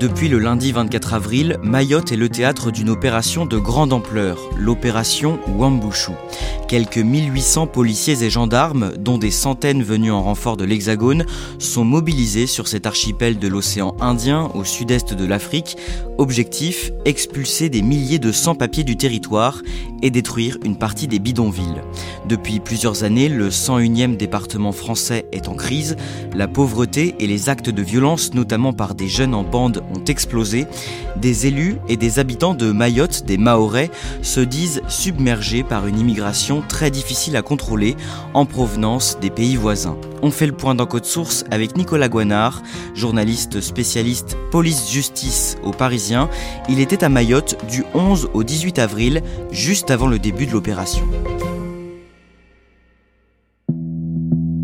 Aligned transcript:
Depuis 0.00 0.28
le 0.28 0.38
lundi 0.38 0.72
24 0.72 1.12
avril, 1.12 1.58
Mayotte 1.62 2.10
est 2.10 2.16
le 2.16 2.30
théâtre 2.30 2.70
d'une 2.70 2.88
opération 2.88 3.44
de 3.44 3.58
grande 3.58 3.92
ampleur, 3.92 4.38
l'opération 4.56 5.38
Wambushu. 5.58 6.12
Quelques 6.68 6.96
1800 6.98 7.66
policiers 7.66 8.22
et 8.22 8.30
gendarmes, 8.30 8.92
dont 8.96 9.18
des 9.18 9.32
centaines 9.32 9.82
venus 9.82 10.12
en 10.12 10.22
renfort 10.22 10.56
de 10.56 10.64
l'Hexagone, 10.64 11.26
sont 11.58 11.84
mobilisés 11.84 12.46
sur 12.46 12.66
cet 12.66 12.86
archipel 12.86 13.38
de 13.38 13.48
l'océan 13.48 13.94
Indien 14.00 14.50
au 14.54 14.64
sud-est 14.64 15.12
de 15.12 15.26
l'Afrique. 15.26 15.76
Objectif, 16.16 16.92
expulser 17.04 17.68
des 17.68 17.82
milliers 17.82 18.20
de 18.20 18.32
sans-papiers 18.32 18.84
du 18.84 18.96
territoire 18.96 19.60
et 20.00 20.10
détruire 20.10 20.56
une 20.64 20.76
partie 20.76 21.08
des 21.08 21.18
bidonvilles. 21.18 21.82
Depuis 22.28 22.60
plusieurs 22.60 23.04
années, 23.04 23.28
le 23.28 23.50
101e 23.50 24.16
département 24.16 24.72
français 24.72 25.26
est 25.32 25.48
en 25.48 25.54
crise. 25.54 25.96
La 26.34 26.46
pauvreté 26.46 27.16
et 27.18 27.26
les 27.26 27.48
actes 27.48 27.68
de 27.68 27.82
violence, 27.82 28.32
notamment 28.32 28.72
par 28.72 28.94
des 28.94 29.08
jeunes 29.08 29.34
en 29.34 29.42
bande, 29.42 29.82
ont 29.94 30.04
explosé. 30.04 30.66
Des 31.16 31.46
élus 31.46 31.76
et 31.88 31.96
des 31.96 32.18
habitants 32.18 32.54
de 32.54 32.72
Mayotte, 32.72 33.24
des 33.24 33.38
Mahorais, 33.38 33.90
se 34.22 34.40
disent 34.40 34.82
submergés 34.88 35.62
par 35.62 35.86
une 35.86 35.98
immigration 35.98 36.62
très 36.66 36.90
difficile 36.90 37.36
à 37.36 37.42
contrôler 37.42 37.96
en 38.34 38.46
provenance 38.46 39.18
des 39.20 39.30
pays 39.30 39.56
voisins. 39.56 39.96
On 40.22 40.30
fait 40.30 40.46
le 40.46 40.52
point 40.52 40.74
dans 40.74 40.86
Code 40.86 41.04
Source 41.06 41.44
avec 41.50 41.76
Nicolas 41.76 42.08
Guanard, 42.08 42.62
journaliste 42.94 43.60
spécialiste 43.60 44.36
police-justice 44.50 45.56
au 45.62 45.70
Parisien. 45.70 46.28
Il 46.68 46.80
était 46.80 47.04
à 47.04 47.08
Mayotte 47.08 47.56
du 47.70 47.84
11 47.94 48.30
au 48.34 48.42
18 48.42 48.78
avril, 48.78 49.22
juste 49.50 49.90
avant 49.90 50.08
le 50.08 50.18
début 50.18 50.46
de 50.46 50.52
l'opération. 50.52 51.06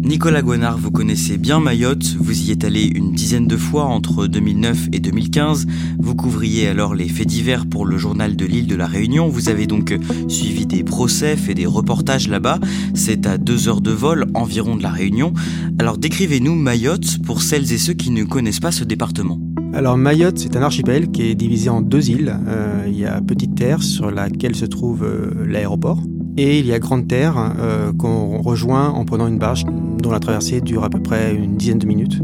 Nicolas 0.06 0.40
Guanard, 0.40 0.78
vous 0.78 0.92
connaissez 0.92 1.36
bien 1.36 1.58
Mayotte, 1.58 2.14
vous 2.20 2.48
y 2.48 2.52
êtes 2.52 2.62
allé 2.62 2.84
une 2.84 3.12
dizaine 3.12 3.48
de 3.48 3.56
fois 3.56 3.86
entre 3.86 4.28
2009 4.28 4.90
et 4.92 5.00
2015, 5.00 5.66
vous 5.98 6.14
couvriez 6.14 6.68
alors 6.68 6.94
les 6.94 7.08
faits 7.08 7.26
divers 7.26 7.66
pour 7.66 7.84
le 7.84 7.98
journal 7.98 8.36
de 8.36 8.46
l'île 8.46 8.68
de 8.68 8.76
la 8.76 8.86
Réunion, 8.86 9.28
vous 9.28 9.48
avez 9.48 9.66
donc 9.66 9.98
suivi 10.28 10.64
des 10.64 10.84
procès, 10.84 11.36
fait 11.36 11.54
des 11.54 11.66
reportages 11.66 12.28
là-bas, 12.28 12.60
c'est 12.94 13.26
à 13.26 13.36
deux 13.36 13.68
heures 13.68 13.80
de 13.80 13.90
vol 13.90 14.26
environ 14.34 14.76
de 14.76 14.82
la 14.84 14.90
Réunion. 14.90 15.34
Alors 15.80 15.98
décrivez-nous 15.98 16.54
Mayotte 16.54 17.20
pour 17.24 17.42
celles 17.42 17.72
et 17.72 17.78
ceux 17.78 17.94
qui 17.94 18.10
ne 18.10 18.22
connaissent 18.22 18.60
pas 18.60 18.72
ce 18.72 18.84
département. 18.84 19.40
Alors 19.74 19.96
Mayotte, 19.96 20.38
c'est 20.38 20.56
un 20.56 20.62
archipel 20.62 21.10
qui 21.10 21.22
est 21.22 21.34
divisé 21.34 21.68
en 21.68 21.80
deux 21.82 22.10
îles. 22.10 22.32
Euh, 22.46 22.84
il 22.86 22.96
y 22.96 23.06
a 23.06 23.20
Petite 23.20 23.56
Terre 23.56 23.82
sur 23.82 24.12
laquelle 24.12 24.54
se 24.54 24.66
trouve 24.66 25.02
euh, 25.02 25.44
l'aéroport. 25.46 25.98
Et 26.38 26.60
il 26.60 26.66
y 26.66 26.72
a 26.72 26.78
Grande 26.78 27.08
Terre 27.08 27.36
euh, 27.58 27.92
qu'on 27.92 28.40
rejoint 28.42 28.90
en 28.90 29.04
prenant 29.04 29.26
une 29.26 29.38
barge 29.38 29.64
dont 30.06 30.12
la 30.12 30.20
traversée 30.20 30.60
dure 30.60 30.84
à 30.84 30.90
peu 30.90 31.00
près 31.00 31.34
une 31.34 31.56
dizaine 31.56 31.78
de 31.78 31.86
minutes. 31.86 32.22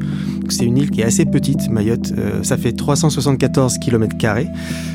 C'est 0.48 0.64
une 0.64 0.76
île 0.76 0.90
qui 0.90 1.00
est 1.00 1.04
assez 1.04 1.24
petite, 1.24 1.68
Mayotte. 1.68 2.12
Euh, 2.16 2.42
ça 2.42 2.56
fait 2.56 2.72
374 2.72 3.78
km. 3.78 4.16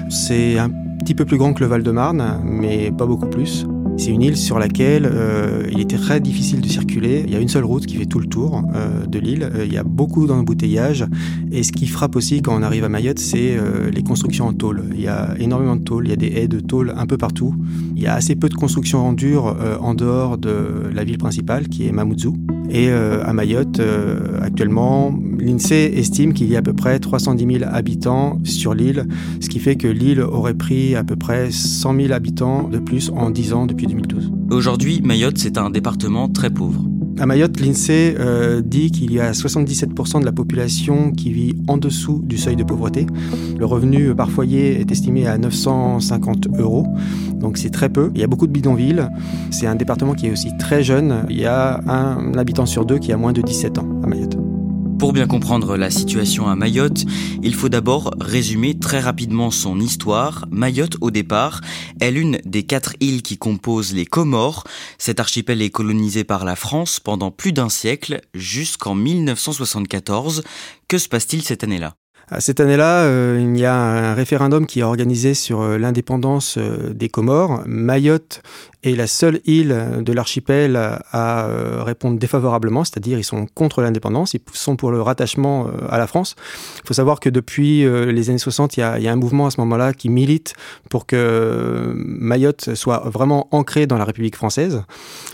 C'est 0.10 0.58
un 0.58 0.70
petit 1.00 1.14
peu 1.14 1.26
plus 1.26 1.38
grand 1.38 1.54
que 1.54 1.62
le 1.62 1.68
Val-de-Marne, 1.68 2.42
mais 2.46 2.92
pas 2.92 3.06
beaucoup 3.06 3.28
plus. 3.28 3.66
C'est 3.98 4.12
une 4.12 4.22
île 4.22 4.38
sur 4.38 4.60
laquelle 4.60 5.10
euh, 5.12 5.64
il 5.72 5.80
était 5.82 5.98
très 5.98 6.20
difficile 6.20 6.62
de 6.62 6.68
circuler. 6.68 7.24
Il 7.26 7.34
y 7.34 7.36
a 7.36 7.40
une 7.40 7.50
seule 7.50 7.66
route 7.66 7.86
qui 7.86 7.96
fait 7.96 8.06
tout 8.06 8.20
le 8.20 8.28
tour 8.28 8.62
euh, 8.76 9.06
de 9.06 9.20
l'île. 9.20 9.52
Il 9.66 9.74
y 9.74 9.78
a 9.78 9.84
beaucoup 9.84 10.28
d'embouteillages. 10.28 11.06
Et 11.52 11.64
ce 11.64 11.72
qui 11.72 11.88
frappe 11.88 12.16
aussi 12.16 12.42
quand 12.42 12.56
on 12.58 12.62
arrive 12.62 12.84
à 12.84 12.90
Mayotte, 12.90 13.20
c'est 13.20 13.58
les 13.92 14.04
constructions 14.04 14.48
en 14.48 14.54
tôle. 14.54 14.84
Il 14.94 15.02
y 15.02 15.08
a 15.08 15.34
énormément 15.40 15.76
de 15.76 15.84
tôle. 15.84 16.06
Il 16.06 16.12
y 16.12 16.14
a 16.14 16.18
des 16.18 16.28
haies 16.28 16.48
de 16.48 16.60
tôle 16.60 16.94
un 16.96 17.08
peu 17.08 17.18
partout. 17.18 17.56
Il 17.96 18.02
y 18.02 18.08
a 18.08 18.14
assez 18.14 18.36
peu 18.36 18.48
de 18.48 18.56
constructions 18.56 19.06
en 19.06 19.14
dur 19.14 19.58
en 19.82 19.96
dehors 19.96 20.38
de 20.38 20.90
la 20.94 21.04
ville 21.04 21.18
principale 21.18 21.68
qui 21.68 21.88
est 21.88 21.92
Mamoudzou. 21.92 22.36
Et 22.70 22.90
euh, 22.90 23.24
à 23.24 23.34
Mayotte, 23.34 23.82
actuellement, 24.42 25.14
l'INSEE 25.40 25.98
estime 25.98 26.34
qu'il 26.34 26.48
y 26.48 26.56
a 26.56 26.60
à 26.60 26.62
peu 26.62 26.74
près 26.74 27.00
310 27.00 27.60
000 27.60 27.70
habitants 27.72 28.40
sur 28.44 28.74
l'île, 28.74 29.08
ce 29.40 29.50
qui 29.50 29.60
fait 29.60 29.76
que 29.76 29.88
l'île 29.88 30.22
aurait 30.22 30.54
pris 30.54 30.96
à 30.96 31.04
peu 31.04 31.16
près 31.16 31.52
100 31.52 31.96
000 31.96 32.12
habitants 32.12 32.68
de 32.68 32.80
plus 32.80 33.10
en 33.10 33.30
10 33.30 33.54
ans 33.54 33.66
depuis 33.66 33.88
2012. 33.88 34.32
Aujourd'hui, 34.52 35.02
Mayotte, 35.02 35.38
c'est 35.38 35.58
un 35.58 35.70
département 35.70 36.30
très 36.30 36.50
pauvre. 36.50 36.84
À 37.20 37.26
Mayotte, 37.26 37.60
l'INSEE 37.60 38.16
euh, 38.20 38.62
dit 38.62 38.92
qu'il 38.92 39.12
y 39.12 39.20
a 39.20 39.32
77% 39.32 40.20
de 40.20 40.26
la 40.26 40.32
population 40.32 41.12
qui 41.12 41.32
vit 41.32 41.56
en 41.68 41.78
dessous 41.78 42.22
du 42.24 42.38
seuil 42.38 42.56
de 42.56 42.64
pauvreté. 42.64 43.08
Le 43.58 43.66
revenu 43.66 44.14
par 44.14 44.30
foyer 44.30 44.80
est 44.80 44.92
estimé 44.92 45.26
à 45.26 45.38
950 45.38 46.48
euros, 46.60 46.86
donc 47.34 47.58
c'est 47.58 47.72
très 47.72 47.90
peu. 47.90 48.12
Il 48.14 48.22
y 48.22 48.24
a 48.24 48.28
beaucoup 48.28 48.46
de 48.46 48.52
bidonvilles. 48.52 49.08
C'est 49.50 49.66
un 49.66 49.76
département 49.76 50.14
qui 50.14 50.28
est 50.28 50.32
aussi 50.32 50.50
très 50.60 50.84
jeune. 50.84 51.26
Il 51.30 51.40
y 51.40 51.46
a 51.46 51.82
un 51.88 52.34
habitant 52.38 52.68
sur 52.68 52.86
deux 52.86 53.00
qui 53.00 53.12
a 53.12 53.18
moins 53.18 53.34
de 53.34 53.42
17 53.42 53.80
ans 53.80 53.88
à 54.04 54.08
Mayotte. 54.08 54.27
Pour 55.08 55.14
bien 55.14 55.26
comprendre 55.26 55.78
la 55.78 55.90
situation 55.90 56.50
à 56.50 56.58
Mayotte, 56.58 57.06
il 57.42 57.56
faut 57.56 57.70
d'abord 57.70 58.14
résumer 58.20 58.78
très 58.78 59.00
rapidement 59.00 59.52
son 59.52 59.80
histoire. 59.80 60.46
Mayotte, 60.52 60.98
au 61.00 61.12
départ, 61.12 61.62
est 62.02 62.12
l'une 62.12 62.40
des 62.44 62.64
quatre 62.64 62.94
îles 63.00 63.22
qui 63.22 63.38
composent 63.38 63.94
les 63.94 64.06
Comores. 64.06 64.66
Cet 64.98 65.22
archipel 65.22 65.62
est 65.62 65.70
colonisé 65.70 66.26
par 66.26 66.44
la 66.44 66.58
France 66.58 67.00
pendant 67.00 67.32
plus 67.32 67.54
d'un 67.54 67.70
siècle, 67.70 68.20
jusqu'en 68.34 68.96
1974. 68.96 70.44
Que 70.90 70.98
se 70.98 71.08
passe-t-il 71.08 71.42
cette 71.42 71.64
année-là? 71.64 71.96
Cette 72.40 72.60
année-là, 72.60 73.04
euh, 73.04 73.40
il 73.42 73.58
y 73.58 73.64
a 73.64 73.74
un 73.74 74.14
référendum 74.14 74.66
qui 74.66 74.82
est 74.82 74.84
organisé 74.84 75.34
sur 75.34 75.62
euh, 75.62 75.78
l'indépendance 75.78 76.58
euh, 76.58 76.94
des 76.94 77.08
Comores. 77.08 77.62
Mayotte 77.66 78.42
est 78.84 78.96
la 78.96 79.08
seule 79.08 79.42
île 79.46 79.76
de 80.02 80.14
l'archipel 80.14 80.76
à 80.76 81.46
euh, 81.46 81.84
répondre 81.84 82.20
défavorablement, 82.20 82.84
c'est-à-dire 82.84 83.18
ils 83.18 83.24
sont 83.24 83.48
contre 83.54 83.82
l'indépendance, 83.82 84.34
ils 84.34 84.42
sont 84.54 84.76
pour 84.76 84.92
le 84.92 85.02
rattachement 85.02 85.68
euh, 85.68 85.88
à 85.90 85.98
la 85.98 86.08
France. 86.08 86.36
Il 86.84 86.88
faut 86.88 86.94
savoir 86.94 87.20
que 87.20 87.30
depuis 87.30 87.84
euh, 87.86 88.12
les 88.12 88.30
années 88.30 88.38
60, 88.38 88.78
il 88.78 88.82
y, 88.82 88.84
a, 88.84 89.12
un 89.12 89.16
mouvement 89.16 89.48
à 89.48 89.52
ce 89.52 89.60
moment-là 89.62 89.94
qui 89.94 90.10
milite 90.10 90.54
pour 90.90 91.06
que 91.06 91.94
Mayotte 91.96 92.76
soit 92.76 93.10
vraiment 93.10 93.48
ancré 93.52 93.88
dans 93.88 93.98
la 93.98 94.06
République 94.06 94.36
française. 94.36 94.84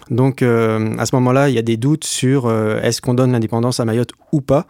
Donc 0.09 0.41
à 0.41 1.05
ce 1.05 1.15
moment-là, 1.15 1.49
il 1.49 1.55
y 1.55 1.57
a 1.57 1.61
des 1.61 1.77
doutes 1.77 2.03
sur 2.03 2.51
est-ce 2.51 3.01
qu'on 3.01 3.13
donne 3.13 3.31
l'indépendance 3.31 3.79
à 3.79 3.85
Mayotte 3.85 4.11
ou 4.31 4.41
pas 4.41 4.67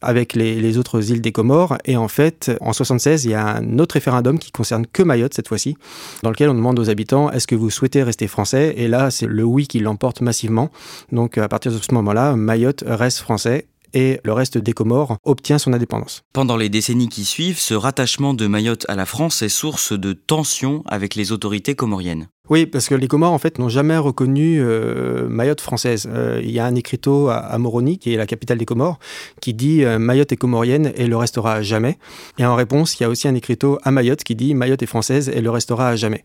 avec 0.00 0.34
les, 0.34 0.78
autres 0.78 1.10
îles 1.10 1.20
des 1.20 1.32
Comores. 1.32 1.57
Et 1.84 1.96
en 1.96 2.08
fait, 2.08 2.50
en 2.60 2.72
76, 2.72 3.24
il 3.24 3.30
y 3.30 3.34
a 3.34 3.46
un 3.46 3.78
autre 3.78 3.94
référendum 3.94 4.38
qui 4.38 4.50
concerne 4.52 4.86
que 4.86 5.02
Mayotte 5.02 5.34
cette 5.34 5.48
fois-ci, 5.48 5.76
dans 6.22 6.30
lequel 6.30 6.48
on 6.48 6.54
demande 6.54 6.78
aux 6.78 6.90
habitants 6.90 7.30
est-ce 7.30 7.46
que 7.46 7.54
vous 7.54 7.70
souhaitez 7.70 8.02
rester 8.02 8.28
français? 8.28 8.74
Et 8.76 8.88
là, 8.88 9.10
c'est 9.10 9.26
le 9.26 9.44
oui 9.44 9.66
qui 9.66 9.80
l'emporte 9.80 10.20
massivement. 10.20 10.70
Donc 11.12 11.38
à 11.38 11.48
partir 11.48 11.72
de 11.72 11.78
ce 11.78 11.92
moment-là, 11.94 12.36
Mayotte 12.36 12.84
reste 12.86 13.18
français 13.18 13.66
et 13.94 14.20
le 14.24 14.32
reste 14.32 14.58
des 14.58 14.72
Comores 14.72 15.16
obtient 15.24 15.58
son 15.58 15.72
indépendance. 15.72 16.22
Pendant 16.32 16.56
les 16.56 16.68
décennies 16.68 17.08
qui 17.08 17.24
suivent, 17.24 17.58
ce 17.58 17.74
rattachement 17.74 18.34
de 18.34 18.46
Mayotte 18.46 18.84
à 18.88 18.96
la 18.96 19.06
France 19.06 19.42
est 19.42 19.48
source 19.48 19.98
de 19.98 20.12
tensions 20.12 20.82
avec 20.86 21.14
les 21.14 21.32
autorités 21.32 21.74
comoriennes. 21.74 22.28
Oui, 22.50 22.64
parce 22.64 22.88
que 22.88 22.94
les 22.94 23.08
Comores, 23.08 23.32
en 23.32 23.38
fait, 23.38 23.58
n'ont 23.58 23.68
jamais 23.68 23.96
reconnu 23.98 24.58
euh, 24.60 25.28
Mayotte 25.28 25.60
française. 25.60 26.08
Euh, 26.10 26.40
il 26.42 26.50
y 26.50 26.58
a 26.58 26.64
un 26.64 26.74
écriteau 26.74 27.28
à, 27.28 27.56
Moroni, 27.58 27.98
qui 27.98 28.14
est 28.14 28.16
la 28.16 28.26
capitale 28.26 28.56
des 28.56 28.64
Comores, 28.64 28.98
qui 29.42 29.52
dit 29.52 29.84
euh, 29.84 29.98
Mayotte 29.98 30.32
est 30.32 30.36
comorienne 30.36 30.92
et 30.96 31.06
le 31.06 31.16
restera 31.16 31.54
à 31.54 31.62
jamais. 31.62 31.98
Et 32.38 32.46
en 32.46 32.54
réponse, 32.54 32.98
il 32.98 33.02
y 33.02 33.06
a 33.06 33.10
aussi 33.10 33.28
un 33.28 33.34
écriteau 33.34 33.78
à 33.82 33.90
Mayotte 33.90 34.24
qui 34.24 34.34
dit 34.34 34.54
Mayotte 34.54 34.82
est 34.82 34.86
française 34.86 35.28
et 35.28 35.42
le 35.42 35.50
restera 35.50 35.88
à 35.90 35.96
jamais. 35.96 36.22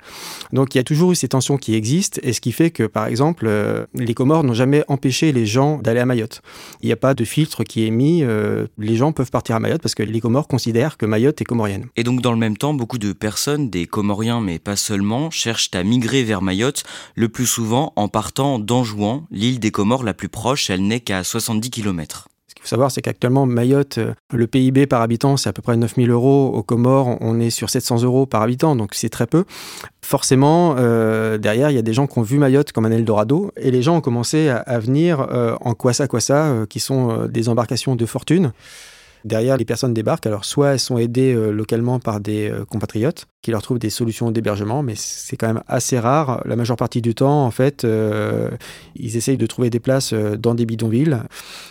Donc 0.54 0.76
il 0.76 0.78
y 0.78 0.82
a 0.82 0.84
toujours 0.84 1.12
eu 1.12 1.16
ces 1.16 1.28
tensions 1.28 1.58
qui 1.58 1.76
existent, 1.76 2.20
et 2.24 2.32
ce 2.32 2.40
qui 2.40 2.52
fait 2.52 2.72
que, 2.72 2.84
par 2.84 3.08
exemple, 3.08 3.50
les 3.96 4.14
Comores 4.14 4.44
n'ont 4.44 4.54
jamais 4.54 4.84
empêché 4.88 5.32
les 5.32 5.46
gens 5.46 5.78
d'aller 5.80 6.00
à 6.00 6.06
Mayotte. 6.06 6.42
Il 6.82 6.86
n'y 6.86 6.94
a 6.94 6.98
pas 6.98 7.14
de 7.14 7.26
filtre 7.26 7.64
qui 7.64 7.86
est 7.86 7.92
mis, 7.92 8.24
les 8.78 8.96
gens 8.96 9.12
peuvent 9.12 9.32
partir 9.32 9.56
à 9.56 9.60
Mayotte 9.60 9.82
parce 9.82 9.96
que 9.96 10.04
les 10.04 10.22
Comores 10.22 10.48
considèrent 10.48 10.98
que 10.98 11.06
Mayotte 11.06 11.42
est 11.42 11.46
comorienne. 11.46 11.88
Et 11.96 12.04
donc 12.04 12.22
dans 12.22 12.32
le 12.32 12.38
même 12.38 12.58
temps, 12.58 12.74
beaucoup 12.74 12.98
de 12.98 13.14
personnes, 13.14 13.70
des 13.70 13.86
Comoriens 13.86 14.42
mais 14.42 14.60
pas 14.60 14.76
seulement, 14.76 15.32
cherchent 15.32 15.70
à 15.74 15.84
migrer 15.84 16.13
vers 16.22 16.44
Mayotte, 16.44 16.84
le 17.16 17.30
plus 17.30 17.48
souvent 17.48 17.94
en 17.96 18.08
partant 18.08 18.60
d'Anjouan, 18.60 19.26
l'île 19.32 19.60
des 19.60 19.72
Comores 19.72 20.04
la 20.04 20.14
plus 20.14 20.30
proche, 20.30 20.70
elle 20.70 20.86
n'est 20.86 21.00
qu'à 21.00 21.24
70 21.24 21.72
km. 21.72 22.28
Ce 22.48 22.54
qu'il 22.54 22.62
faut 22.62 22.68
savoir, 22.68 22.92
c'est 22.92 23.02
qu'actuellement, 23.02 23.48
Mayotte, 23.48 23.98
euh, 23.98 24.14
le 24.32 24.46
PIB 24.46 24.86
par 24.86 25.02
habitant, 25.02 25.38
c'est 25.38 25.50
à 25.50 25.54
peu 25.54 25.64
près 25.64 25.76
9000 25.76 26.12
euros. 26.12 26.52
Aux 26.54 26.62
Comores, 26.62 27.18
on 27.20 27.40
est 27.40 27.50
sur 27.50 27.72
700 27.72 28.04
euros 28.04 28.28
par 28.28 28.44
habitant, 28.44 28.76
donc 28.76 28.94
c'est 28.94 29.10
très 29.10 29.26
peu. 29.26 29.46
Forcément, 30.04 30.76
euh, 30.78 31.40
derrière, 31.40 31.72
il 31.72 31.76
y 31.76 31.80
a 31.80 31.82
des 31.82 31.94
gens 31.94 32.06
qui 32.06 32.20
ont 32.20 32.22
vu 32.22 32.38
Mayotte 32.38 32.72
comme 32.72 32.86
un 32.86 32.92
Eldorado, 32.92 33.52
et 33.58 33.72
les 33.72 33.82
gens 33.82 33.96
ont 33.96 34.02
commencé 34.02 34.50
à, 34.50 34.78
venir 34.78 35.22
euh, 35.32 35.56
en 35.62 35.74
Kwasa 35.74 36.08
Kwasa, 36.08 36.68
qui 36.70 36.80
sont 36.80 37.26
des 37.26 37.50
embarcations 37.50 37.96
de 37.96 38.06
fortune. 38.06 38.52
Derrière, 39.26 39.58
les 39.58 39.66
personnes 39.66 39.96
débarquent. 39.96 40.28
Alors, 40.28 40.46
soit 40.46 40.74
elles 40.74 40.80
sont 40.80 41.00
aidées 41.00 41.34
localement 41.34 42.00
par 42.00 42.20
des 42.20 42.54
compatriotes, 42.70 43.26
qui 43.44 43.52
leur 43.52 43.62
trouvent 43.62 43.78
des 43.78 43.90
solutions 43.90 44.32
d'hébergement, 44.32 44.82
mais 44.82 44.94
c'est 44.96 45.36
quand 45.36 45.48
même 45.48 45.62
assez 45.68 46.00
rare. 46.00 46.42
La 46.46 46.56
majeure 46.56 46.78
partie 46.78 47.02
du 47.02 47.14
temps, 47.14 47.46
en 47.46 47.52
fait, 47.52 47.84
euh, 47.84 48.50
ils 48.96 49.18
essayent 49.18 49.38
de 49.38 49.46
trouver 49.46 49.70
des 49.70 49.82
places 49.82 50.14
euh, 50.14 50.38
dans 50.38 50.56
des 50.56 50.66
bidonvilles. 50.66 51.18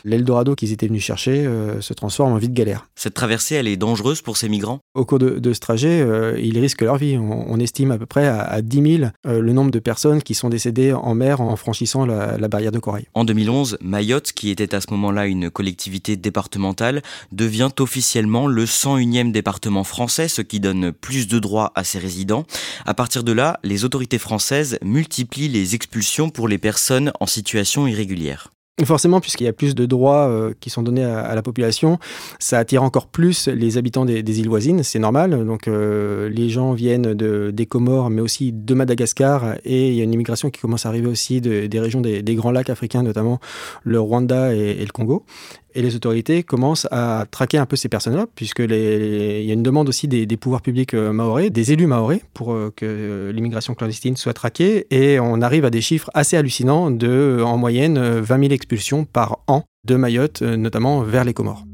L'Eldorado 0.04 0.54
qu'ils 0.54 0.72
étaient 0.72 0.86
venus 0.86 1.02
chercher 1.02 1.46
euh, 1.46 1.80
se 1.80 1.94
transforme 1.94 2.34
en 2.34 2.36
vie 2.36 2.50
de 2.50 2.54
galère. 2.54 2.88
Cette 2.94 3.14
traversée, 3.14 3.54
elle 3.54 3.69
est 3.69 3.78
dangereuse 3.78 4.20
pour 4.20 4.36
ces 4.36 4.50
migrants? 4.50 4.80
Au 4.94 5.06
cours 5.06 5.19
de, 5.19 5.52
ce 5.52 5.60
trajet, 5.60 6.06
ils 6.38 6.58
risquent 6.58 6.82
leur 6.82 6.98
vie. 6.98 7.16
On, 7.16 7.58
estime 7.58 7.90
à 7.90 7.98
peu 7.98 8.06
près 8.06 8.26
à, 8.26 8.60
10 8.60 8.98
000 8.98 9.10
le 9.24 9.52
nombre 9.52 9.70
de 9.70 9.78
personnes 9.78 10.22
qui 10.22 10.34
sont 10.34 10.50
décédées 10.50 10.92
en 10.92 11.14
mer 11.14 11.40
en 11.40 11.56
franchissant 11.56 12.04
la, 12.04 12.36
la 12.36 12.48
barrière 12.48 12.72
de 12.72 12.78
corail. 12.78 13.06
En 13.14 13.24
2011, 13.24 13.78
Mayotte, 13.80 14.32
qui 14.32 14.50
était 14.50 14.74
à 14.74 14.80
ce 14.80 14.90
moment-là 14.90 15.26
une 15.26 15.50
collectivité 15.50 16.16
départementale, 16.16 17.02
devient 17.30 17.70
officiellement 17.78 18.46
le 18.46 18.64
101e 18.64 19.32
département 19.32 19.84
français, 19.84 20.28
ce 20.28 20.42
qui 20.42 20.60
donne 20.60 20.92
plus 20.92 21.28
de 21.28 21.38
droits 21.38 21.62
à 21.75 21.85
ses 21.85 21.99
résidents. 21.99 22.44
À 22.85 22.94
partir 22.94 23.23
de 23.23 23.32
là, 23.32 23.61
les 23.62 23.85
autorités 23.85 24.19
françaises 24.19 24.79
multiplient 24.82 25.49
les 25.49 25.75
expulsions 25.75 26.31
pour 26.31 26.49
les 26.49 26.59
personnes 26.59 27.12
en 27.20 27.26
situation 27.26 27.87
irrégulière. 27.87 28.50
Forcément, 28.86 29.20
puisqu'il 29.20 29.44
y 29.44 29.48
a 29.48 29.52
plus 29.52 29.74
de 29.74 29.84
droits 29.84 30.28
euh, 30.28 30.54
qui 30.58 30.70
sont 30.70 30.82
donnés 30.82 31.04
à, 31.04 31.34
la 31.34 31.42
population, 31.42 31.98
ça 32.38 32.58
attire 32.58 32.82
encore 32.82 33.06
plus 33.06 33.46
les 33.48 33.76
habitants 33.76 34.06
des, 34.06 34.40
îles 34.40 34.48
voisines, 34.48 34.82
c'est 34.82 34.98
normal. 34.98 35.44
Donc 35.44 35.69
euh, 35.69 36.30
les 36.30 36.48
gens 36.48 36.72
viennent 36.72 37.12
de, 37.12 37.50
des 37.52 37.66
Comores, 37.66 38.08
mais 38.08 38.22
aussi 38.22 38.50
de 38.50 38.72
Madagascar, 38.72 39.56
et 39.66 39.90
il 39.90 39.94
y 39.94 40.00
a 40.00 40.04
une 40.04 40.14
immigration 40.14 40.48
qui 40.48 40.58
commence 40.58 40.86
à 40.86 40.88
arriver 40.88 41.06
aussi 41.06 41.42
des 41.42 41.80
régions 41.80 42.00
des, 42.00 42.22
Grands 42.34 42.50
Lacs 42.50 42.70
africains, 42.70 43.02
notamment 43.02 43.40
le 43.84 44.00
Rwanda 44.00 44.54
et 44.54 44.82
le 44.82 44.90
Congo. 44.90 45.26
Et 45.74 45.80
les 45.80 45.96
autorités 45.96 46.42
commencent 46.42 46.86
à 46.90 47.24
traquer 47.30 47.56
un 47.56 47.64
peu 47.64 47.76
ces 47.76 47.88
personnes-là, 47.88 48.26
puisque 48.34 48.58
il 48.58 48.72
y 48.72 49.50
a 49.50 49.54
une 49.54 49.62
demande 49.62 49.88
aussi 49.88 50.06
des, 50.08 50.26
pouvoirs 50.36 50.60
publics 50.60 50.92
euh, 50.94 51.12
maorais, 51.12 51.50
des 51.50 51.72
élus 51.72 51.86
maorais, 51.86 52.22
pour 52.34 52.56
que 52.76 53.30
l'immigration 53.34 53.74
clandestine 53.74 54.16
soit 54.16 54.34
traquée. 54.34 54.86
Et 54.90 55.20
on 55.20 55.40
arrive 55.40 55.64
à 55.64 55.70
des 55.70 55.80
chiffres 55.80 56.10
assez 56.14 56.36
hallucinants 56.36 56.90
de, 56.90 57.42
en 57.44 57.56
moyenne, 57.56 57.98
20 57.98 58.38
000 58.40 58.52
expulsions 58.62 59.05
par 59.05 59.41
an 59.49 59.64
de 59.85 59.97
Mayotte, 59.97 60.43
notamment 60.43 61.03
vers 61.03 61.25
les 61.25 61.35
Comores. 61.35 61.64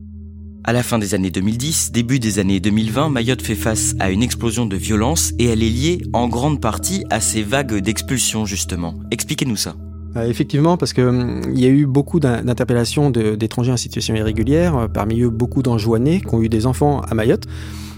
À 0.64 0.72
la 0.72 0.82
fin 0.82 0.98
des 0.98 1.14
années 1.14 1.30
2010, 1.30 1.92
début 1.92 2.18
des 2.18 2.38
années 2.38 2.60
2020, 2.60 3.10
Mayotte 3.10 3.42
fait 3.42 3.54
face 3.54 3.94
à 4.00 4.10
une 4.10 4.22
explosion 4.22 4.64
de 4.64 4.76
violence 4.76 5.32
et 5.38 5.44
elle 5.44 5.62
est 5.62 5.68
liée 5.68 6.02
en 6.14 6.28
grande 6.28 6.62
partie 6.62 7.04
à 7.10 7.20
ces 7.20 7.42
vagues 7.42 7.76
d'expulsions 7.76 8.46
justement. 8.46 8.94
Expliquez-nous 9.10 9.56
ça. 9.56 9.76
Euh, 10.16 10.28
effectivement, 10.28 10.76
parce 10.76 10.92
qu'il 10.92 11.04
hum, 11.04 11.42
y 11.54 11.66
a 11.66 11.68
eu 11.68 11.86
beaucoup 11.86 12.20
d'interpellations 12.20 13.10
d'étrangers 13.10 13.72
en 13.72 13.76
situation 13.76 14.14
irrégulière, 14.14 14.76
euh, 14.76 14.88
parmi 14.88 15.20
eux 15.20 15.30
beaucoup 15.30 15.62
d'enjoignés 15.62 16.20
qui 16.20 16.34
ont 16.34 16.42
eu 16.42 16.48
des 16.48 16.66
enfants 16.66 17.00
à 17.00 17.14
Mayotte. 17.14 17.44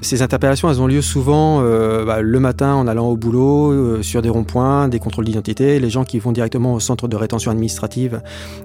Ces 0.03 0.23
interpellations, 0.23 0.71
elles 0.71 0.81
ont 0.81 0.87
lieu 0.87 1.03
souvent 1.03 1.61
euh, 1.61 2.07
bah, 2.07 2.23
le 2.23 2.41
matin 2.41 2.75
en 2.75 2.89
allant 2.89 3.09
au 3.09 3.17
boulot, 3.17 4.03
sur 4.03 4.23
des 4.23 4.31
ronds-points, 4.31 4.89
des 4.89 4.99
contrôles 4.99 5.27
d'identité, 5.27 5.79
les 5.79 5.91
gens 5.91 6.05
qui 6.05 6.19
vont 6.19 6.33
directement 6.33 6.73
au 6.73 6.81
centre 6.81 7.07
de 7.07 7.17
rétention 7.17 7.51
administrative 7.51 8.23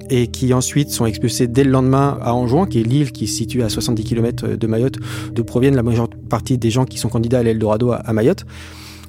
et 0.10 0.28
qui 0.28 0.54
ensuite 0.54 0.92
sont 0.92 1.06
expulsés 1.06 1.48
dès 1.48 1.66
le 1.66 1.72
lendemain 1.72 2.18
à 2.22 2.34
Anjouan, 2.34 2.66
qui 2.66 2.80
est 2.80 2.84
l'île 2.84 3.12
qui 3.12 3.28
se 3.28 3.36
situe 3.36 3.64
à 3.64 3.70
70 3.70 4.06
km 4.06 4.48
de 4.48 4.68
Mayotte, 4.68 4.98
d'où 5.34 5.44
proviennent 5.44 5.76
la 5.76 5.84
majeure 5.84 6.08
partie 6.30 6.58
des 6.58 6.72
gens 6.72 6.86
qui 6.86 6.98
sont 6.98 7.10
candidats 7.10 7.40
à 7.40 7.44
l'Eldorado 7.44 7.92
à 7.92 8.14
Mayotte. 8.14 8.46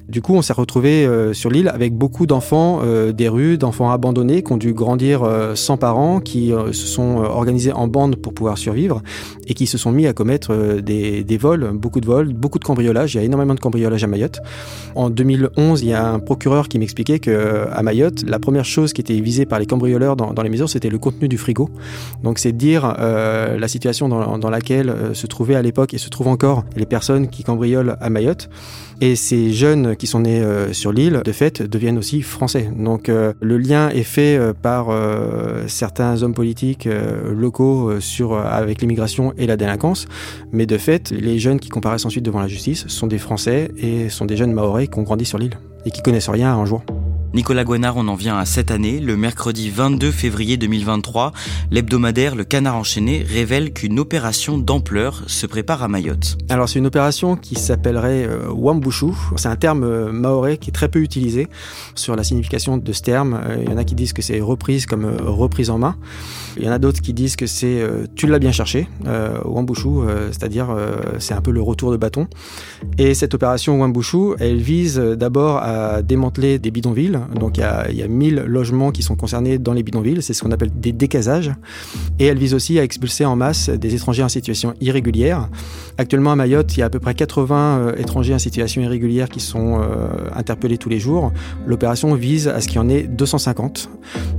Du 0.09 0.21
coup, 0.21 0.35
on 0.35 0.41
s'est 0.41 0.53
retrouvé 0.53 1.05
euh, 1.05 1.33
sur 1.33 1.49
l'île 1.49 1.67
avec 1.67 1.93
beaucoup 1.93 2.25
d'enfants 2.27 2.79
euh, 2.81 3.11
des 3.11 3.27
rues, 3.27 3.57
d'enfants 3.57 3.91
abandonnés 3.91 4.41
qui 4.41 4.53
ont 4.53 4.57
dû 4.57 4.73
grandir 4.73 5.23
euh, 5.23 5.53
sans 5.53 5.75
parents, 5.75 6.21
qui 6.21 6.53
se 6.71 6.87
sont 6.87 7.17
organisés 7.17 7.73
en 7.73 7.87
bande 7.87 8.15
pour 8.15 8.33
pouvoir 8.33 8.57
survivre 8.57 9.01
et 9.47 9.53
qui 9.53 9.67
se 9.67 9.77
sont 9.77 9.91
mis 9.91 10.07
à 10.07 10.13
commettre 10.13 10.79
des, 10.81 11.37
vols, 11.37 11.71
beaucoup 11.73 11.99
de 11.99 12.05
vols, 12.05 12.33
beaucoup 12.33 12.59
de 12.59 12.63
cambriolages. 12.63 13.15
Il 13.15 13.17
y 13.17 13.21
a 13.21 13.23
énormément 13.23 13.53
de 13.53 13.59
cambriolages 13.59 14.03
à 14.03 14.07
Mayotte. 14.07 14.39
En 14.95 15.09
2011, 15.09 15.81
il 15.81 15.89
y 15.89 15.93
a 15.93 16.07
un 16.07 16.19
procureur 16.19 16.69
qui 16.69 16.79
m'expliquait 16.79 17.19
que 17.19 17.67
à 17.71 17.83
Mayotte, 17.83 18.23
la 18.27 18.39
première 18.39 18.65
chose 18.65 18.93
qui 18.93 19.01
était 19.01 19.19
visée 19.19 19.45
par 19.45 19.59
les 19.59 19.65
cambrioleurs 19.65 20.15
dans, 20.15 20.41
les 20.41 20.49
mesures, 20.49 20.69
c'était 20.69 20.89
le 20.89 20.97
contenu 20.97 21.27
du 21.27 21.37
frigo. 21.37 21.69
Donc, 22.23 22.39
c'est 22.39 22.51
dire 22.51 22.95
la 22.97 23.67
situation 23.67 24.09
dans, 24.09 24.37
dans 24.37 24.49
laquelle 24.49 24.93
se 25.13 25.27
trouvaient 25.27 25.55
à 25.55 25.61
l'époque 25.61 25.93
et 25.93 25.97
se 25.97 26.09
trouvent 26.09 26.29
encore 26.29 26.63
les 26.75 26.85
personnes 26.85 27.27
qui 27.27 27.43
cambriolent 27.43 27.97
à 27.99 28.09
Mayotte. 28.09 28.49
Et 28.99 29.15
ces 29.15 29.51
jeunes 29.51 29.95
qui 29.97 30.07
sont 30.07 30.21
nés 30.21 30.41
euh, 30.41 30.73
sur 30.73 30.91
l'île, 30.91 31.21
de 31.23 31.31
fait, 31.31 31.61
deviennent 31.61 31.97
aussi 31.97 32.21
français. 32.21 32.69
Donc 32.75 33.09
euh, 33.09 33.33
le 33.41 33.57
lien 33.57 33.89
est 33.89 34.03
fait 34.03 34.37
euh, 34.37 34.53
par 34.53 34.87
certains 35.67 36.23
hommes 36.23 36.33
politiques 36.33 36.87
locaux 37.31 37.99
sur, 37.99 38.37
avec 38.37 38.81
l'immigration 38.81 39.33
et 39.37 39.47
la 39.47 39.57
délinquance. 39.57 40.07
Mais 40.51 40.65
de 40.65 40.77
fait, 40.77 41.11
les 41.11 41.39
jeunes 41.39 41.59
qui 41.59 41.69
comparaissent 41.69 42.05
ensuite 42.05 42.23
devant 42.23 42.39
la 42.39 42.47
justice 42.47 42.87
sont 42.87 43.07
des 43.07 43.17
Français 43.17 43.71
et 43.77 44.09
sont 44.09 44.25
des 44.25 44.37
jeunes 44.37 44.53
Maoris 44.53 44.89
qui 44.89 44.99
ont 44.99 45.03
grandi 45.03 45.25
sur 45.25 45.37
l'île 45.37 45.57
et 45.85 45.91
qui 45.91 46.01
connaissent 46.01 46.29
rien 46.29 46.53
un 46.53 46.65
jour. 46.65 46.83
Nicolas 47.33 47.65
Guanard, 47.65 47.97
on 47.97 48.07
en 48.07 48.15
vient 48.15 48.37
à 48.37 48.45
cette 48.45 48.71
année. 48.71 48.99
Le 48.99 49.17
mercredi 49.17 49.69
22 49.69 50.11
février 50.11 50.55
2023, 50.55 51.33
l'hebdomadaire 51.71 52.35
Le 52.35 52.45
Canard 52.45 52.77
Enchaîné 52.77 53.21
révèle 53.27 53.73
qu'une 53.73 53.99
opération 53.99 54.57
d'ampleur 54.57 55.23
se 55.27 55.45
prépare 55.45 55.83
à 55.83 55.89
Mayotte. 55.89 56.37
Alors 56.47 56.69
c'est 56.69 56.79
une 56.79 56.87
opération 56.87 57.35
qui 57.35 57.55
s'appellerait 57.55 58.23
euh, 58.23 58.49
Wambushu. 58.49 59.07
C'est 59.35 59.49
un 59.49 59.57
terme 59.57 59.83
euh, 59.83 60.11
maoré 60.11 60.57
qui 60.57 60.69
est 60.69 60.73
très 60.73 60.87
peu 60.87 60.99
utilisé 60.99 61.47
sur 61.95 62.15
la 62.15 62.23
signification 62.23 62.77
de 62.77 62.93
ce 62.93 63.01
terme. 63.01 63.39
Euh, 63.45 63.57
il 63.61 63.69
y 63.69 63.73
en 63.73 63.77
a 63.77 63.83
qui 63.83 63.95
disent 63.95 64.13
que 64.13 64.21
c'est 64.21 64.39
reprise 64.39 64.85
comme 64.85 65.05
reprise 65.05 65.69
en 65.69 65.77
main. 65.77 65.97
Il 66.55 66.63
y 66.63 66.69
en 66.69 66.71
a 66.71 66.79
d'autres 66.79 67.01
qui 67.01 67.13
disent 67.13 67.35
que 67.35 67.45
c'est 67.45 67.85
tu 68.15 68.25
l'as 68.25 68.39
bien 68.39 68.51
cherché, 68.51 68.87
Wambushu, 69.45 70.07
c'est-à-dire 70.31 70.75
c'est 71.19 71.35
un 71.35 71.41
peu 71.41 71.51
le 71.51 71.61
retour 71.61 71.91
de 71.91 71.97
bâton. 71.97 72.27
Et 72.97 73.13
cette 73.13 73.35
opération 73.35 73.79
Wambushu, 73.79 74.33
elle 74.39 74.57
vise 74.57 74.97
d'abord 74.97 75.57
à 75.57 76.01
démanteler 76.01 76.57
des 76.57 76.71
bidonvilles 76.71 77.16
donc 77.35 77.57
il 77.57 77.61
y 77.61 77.63
a, 77.63 77.89
il 77.89 78.07
1000 78.07 78.43
logements 78.47 78.91
qui 78.91 79.03
sont 79.03 79.15
concernés 79.15 79.57
dans 79.57 79.73
les 79.73 79.83
bidonvilles, 79.83 80.21
c'est 80.21 80.33
ce 80.33 80.41
qu'on 80.43 80.51
appelle 80.51 80.71
des 80.73 80.91
décasages. 80.91 81.51
Et 82.19 82.25
elle 82.25 82.37
vise 82.37 82.53
aussi 82.53 82.79
à 82.79 82.83
expulser 82.83 83.25
en 83.25 83.35
masse 83.35 83.69
des 83.69 83.95
étrangers 83.95 84.23
en 84.23 84.29
situation 84.29 84.73
irrégulière. 84.81 85.49
Actuellement 85.97 86.31
à 86.31 86.35
Mayotte, 86.35 86.75
il 86.77 86.81
y 86.81 86.83
a 86.83 86.85
à 86.85 86.89
peu 86.89 86.99
près 86.99 87.15
80 87.15 87.55
euh, 87.55 87.95
étrangers 87.97 88.33
en 88.33 88.39
situation 88.39 88.81
irrégulière 88.81 89.29
qui 89.29 89.39
sont 89.39 89.79
euh, 89.79 90.07
interpellés 90.35 90.77
tous 90.77 90.89
les 90.89 90.99
jours. 90.99 91.31
L'opération 91.65 92.13
vise 92.13 92.47
à 92.47 92.61
ce 92.61 92.67
qu'il 92.67 92.77
y 92.77 92.79
en 92.79 92.89
ait 92.89 93.03
250. 93.03 93.89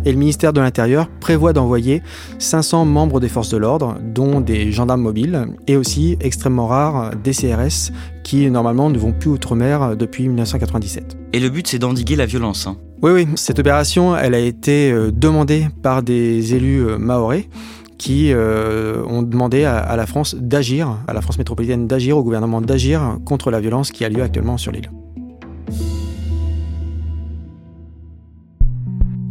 Et 0.04 0.12
le 0.12 0.18
ministère 0.18 0.52
de 0.52 0.61
l'Intérieur 0.61 1.08
prévoit 1.20 1.52
d'envoyer 1.52 2.02
500 2.38 2.85
membres 2.85 3.20
des 3.20 3.28
forces 3.28 3.50
de 3.50 3.56
l'ordre, 3.56 3.97
dont 4.02 4.40
des 4.40 4.73
gendarmes 4.73 5.02
mobiles, 5.02 5.47
et 5.66 5.76
aussi, 5.76 6.16
extrêmement 6.20 6.66
rares, 6.66 7.11
des 7.16 7.32
CRS 7.32 7.92
qui 8.23 8.50
normalement 8.50 8.90
ne 8.90 8.99
vont 8.99 9.12
plus 9.12 9.30
outre-mer 9.30 9.97
depuis 9.97 10.28
1997. 10.28 11.18
Et 11.32 11.40
le 11.40 11.50
but, 11.50 11.66
c'est 11.66 11.78
d'endiguer 11.78 12.16
la 12.16 12.26
violence. 12.26 12.66
Hein. 12.66 12.78
Oui, 13.02 13.12
oui. 13.12 13.26
Cette 13.37 13.58
opération, 13.58 14.16
elle 14.16 14.35
a 14.35 14.38
été 14.38 14.90
euh, 14.90 15.11
demandée 15.12 15.68
par 15.82 16.02
des 16.02 16.54
élus 16.54 16.87
euh, 16.87 16.99
maorais 16.99 17.49
qui 17.99 18.32
euh, 18.32 19.04
ont 19.06 19.23
demandé 19.23 19.64
à, 19.64 19.97
la 19.97 20.06
France 20.06 20.37
d'agir, 20.37 20.99
à 21.08 21.12
la 21.12 21.20
France 21.20 21.37
métropolitaine 21.37 21.88
d'agir, 21.88 22.16
au 22.16 22.23
gouvernement 22.23 22.61
d'agir 22.61 23.18
contre 23.25 23.50
la 23.50 23.61
violence 23.61 23.90
qui 23.90 24.04
a 24.04 24.08
lieu 24.08 24.23
actuellement 24.23 24.56
sur 24.56 24.70
l'île. 24.70 24.88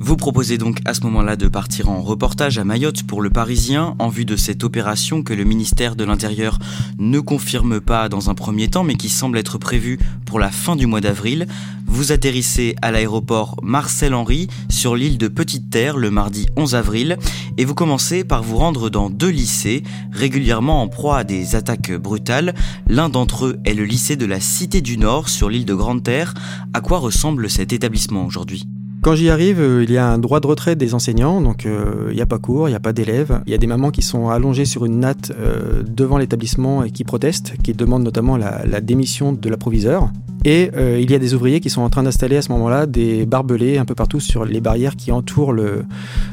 Vous 0.08 0.16
proposez 0.16 0.58
donc 0.58 0.80
à 0.86 0.94
ce 0.94 1.02
moment-là 1.02 1.36
de 1.36 1.50
partir 1.50 1.90
en 1.90 2.02
reportage 2.02 2.58
à 2.58 2.64
Mayotte 2.64 3.04
pour 3.04 3.22
le 3.22 3.30
Parisien 3.30 3.94
en 4.00 4.08
vue 4.08 4.24
de 4.24 4.38
cette 4.38 4.64
opération 4.64 5.22
que 5.22 5.34
le 5.34 5.44
ministère 5.44 5.98
de 5.98 6.06
l'Intérieur 6.06 6.60
ne 6.98 7.20
confirme 7.20 7.82
pas 7.82 8.08
dans 8.08 8.30
un 8.30 8.34
premier 8.34 8.70
temps 8.70 8.86
mais 8.86 8.96
qui 8.96 9.10
semble 9.10 9.38
être 9.38 9.58
prévue 9.58 10.00
pour 10.26 10.40
la 10.40 10.50
fin 10.50 10.78
du 10.78 10.86
mois 10.86 11.02
d'avril. 11.02 11.46
Vous 11.88 12.12
atterrissez 12.12 12.76
à 12.82 12.92
l'aéroport 12.92 13.56
Marcel 13.64 14.14
Henry 14.14 14.48
sur 14.70 14.96
l'île 14.96 15.18
de 15.18 15.28
Petite 15.28 15.70
Terre 15.70 15.98
le 15.98 16.12
mardi 16.12 16.46
11 16.58 16.76
avril 16.76 17.18
et 17.58 17.66
vous 17.66 17.74
commencez 17.74 18.24
par 18.24 18.44
vous 18.44 18.58
rendre 18.58 18.90
dans 18.90 19.10
deux 19.10 19.30
lycées 19.30 19.84
régulièrement 20.12 20.82
en 20.82 20.90
proie 20.90 21.20
à 21.20 21.24
des 21.24 21.56
attaques 21.56 21.94
brutales. 21.94 22.54
L'un 22.88 23.10
d'entre 23.10 23.48
eux 23.48 23.60
est 23.66 23.74
le 23.74 23.86
lycée 23.86 24.18
de 24.18 24.26
la 24.26 24.40
Cité 24.42 24.82
du 24.82 24.98
Nord 24.98 25.30
sur 25.30 25.50
l'île 25.50 25.66
de 25.66 25.74
Grande 25.74 26.04
Terre. 26.04 26.34
À 26.74 26.82
quoi 26.82 27.00
ressemble 27.00 27.50
cet 27.50 27.72
établissement 27.74 28.26
aujourd'hui? 28.26 28.68
Quand 29.04 29.16
j'y 29.16 29.30
arrive, 29.30 29.60
euh, 29.60 29.84
il 29.84 29.92
y 29.92 29.98
a 29.98 30.08
un 30.08 30.18
droit 30.18 30.40
de 30.40 30.48
retrait 30.48 30.76
des 30.76 30.94
enseignants, 30.94 31.40
donc 31.40 31.66
euh, 31.66 32.08
il 32.10 32.16
n'y 32.16 32.22
a 32.22 32.26
pas 32.26 32.40
cours, 32.40 32.68
il 32.68 32.72
n'y 32.72 32.76
a 32.76 32.80
pas 32.80 32.94
d'élèves. 32.94 33.42
Il 33.46 33.52
y 33.52 33.54
a 33.54 33.58
des 33.58 33.68
mamans 33.68 33.92
qui 33.92 34.02
sont 34.02 34.30
allongées 34.30 34.66
sur 34.66 34.86
une 34.86 35.00
natte 35.00 35.32
euh, 35.38 35.84
devant 35.84 36.18
l'établissement 36.18 36.84
et 36.84 36.92
qui 36.92 37.04
protestent, 37.04 37.54
qui 37.64 37.74
demandent 37.74 38.04
notamment 38.04 38.38
la, 38.38 38.82
démission 38.82 39.34
de 39.34 39.50
l'approviseur. 39.50 40.12
Et 40.46 40.72
il 41.00 41.12
y 41.12 41.16
a 41.16 41.20
des 41.20 41.34
ouvriers 41.34 41.60
qui 41.60 41.70
sont 41.70 41.82
en 41.82 41.90
train 41.90 42.04
d'installer 42.04 42.38
à 42.38 42.42
ce 42.42 42.52
moment-là 42.54 42.86
des 42.86 43.26
barbelés 43.26 43.78
un 43.78 43.86
peu 43.86 43.96
partout 43.96 44.22
sur 44.22 44.46
les 44.46 44.62
barrières 44.62 44.96
qui 44.96 45.12
entourent 45.12 45.54